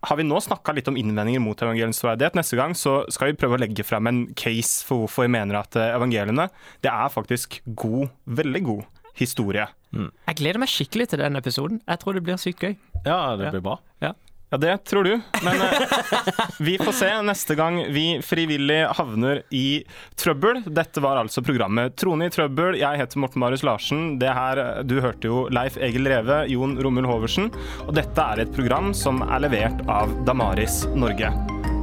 har 0.00 0.16
vi 0.16 0.24
nå 0.24 0.40
snakka 0.40 0.72
litt 0.72 0.88
om 0.88 0.96
innvendinger 0.96 1.44
mot 1.44 1.60
evangeliens 1.60 2.00
troverdighet. 2.00 2.40
Neste 2.40 2.56
gang 2.56 2.72
så 2.72 3.02
skal 3.12 3.34
vi 3.34 3.42
prøve 3.44 3.60
å 3.60 3.66
legge 3.66 3.84
frem 3.84 4.08
en 4.08 4.26
case 4.32 4.80
for 4.88 5.04
hvorfor 5.04 5.28
vi 5.28 5.36
mener 5.36 5.60
at 5.60 5.76
eh, 5.76 5.92
evangeliene 5.92 6.48
det 6.80 6.88
er 6.88 7.12
faktisk 7.12 7.60
god, 7.68 8.08
veldig 8.40 8.70
god 8.72 8.86
historie. 9.18 9.66
Jeg 9.94 10.38
gleder 10.40 10.60
meg 10.62 10.70
skikkelig 10.72 11.10
til 11.12 11.22
den 11.22 11.38
episoden. 11.40 11.82
Jeg 11.88 12.02
tror 12.02 12.16
det 12.18 12.24
blir 12.26 12.40
sykt 12.40 12.64
gøy. 12.64 12.74
Ja, 13.04 13.36
det 13.40 13.52
blir 13.54 13.64
bra. 13.64 13.78
Ja. 14.04 14.14
Ja, 14.48 14.56
det 14.56 14.84
tror 14.88 15.04
du. 15.04 15.10
Men 15.44 15.60
eh, 15.60 16.22
vi 16.64 16.78
får 16.80 16.94
se 16.96 17.08
neste 17.26 17.56
gang 17.58 17.82
vi 17.92 18.06
frivillig 18.24 18.78
havner 18.96 19.42
i 19.52 19.82
trøbbel. 20.16 20.62
Dette 20.64 21.02
var 21.04 21.20
altså 21.20 21.44
programmet 21.44 21.98
Trone 22.00 22.30
i 22.30 22.32
trøbbel. 22.32 22.78
Jeg 22.80 23.02
heter 23.02 23.20
Morten 23.20 23.44
Marius 23.44 23.64
Larsen. 23.68 24.16
Det 24.22 24.32
her, 24.32 24.62
Du 24.88 24.98
hørte 25.04 25.28
jo 25.28 25.44
Leif 25.52 25.76
Egil 25.76 26.08
Reve, 26.08 26.46
Jon 26.48 26.78
Romul 26.80 27.10
Hoversen. 27.10 27.52
Og 27.84 27.92
dette 28.00 28.24
er 28.32 28.46
et 28.46 28.56
program 28.56 28.94
som 28.96 29.20
er 29.28 29.44
levert 29.44 29.84
av 29.84 30.16
Damaris 30.24 30.86
Norge. 30.96 31.28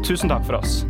Tusen 0.05 0.33
takk 0.33 0.45
for 0.49 0.63
oss. 0.63 0.81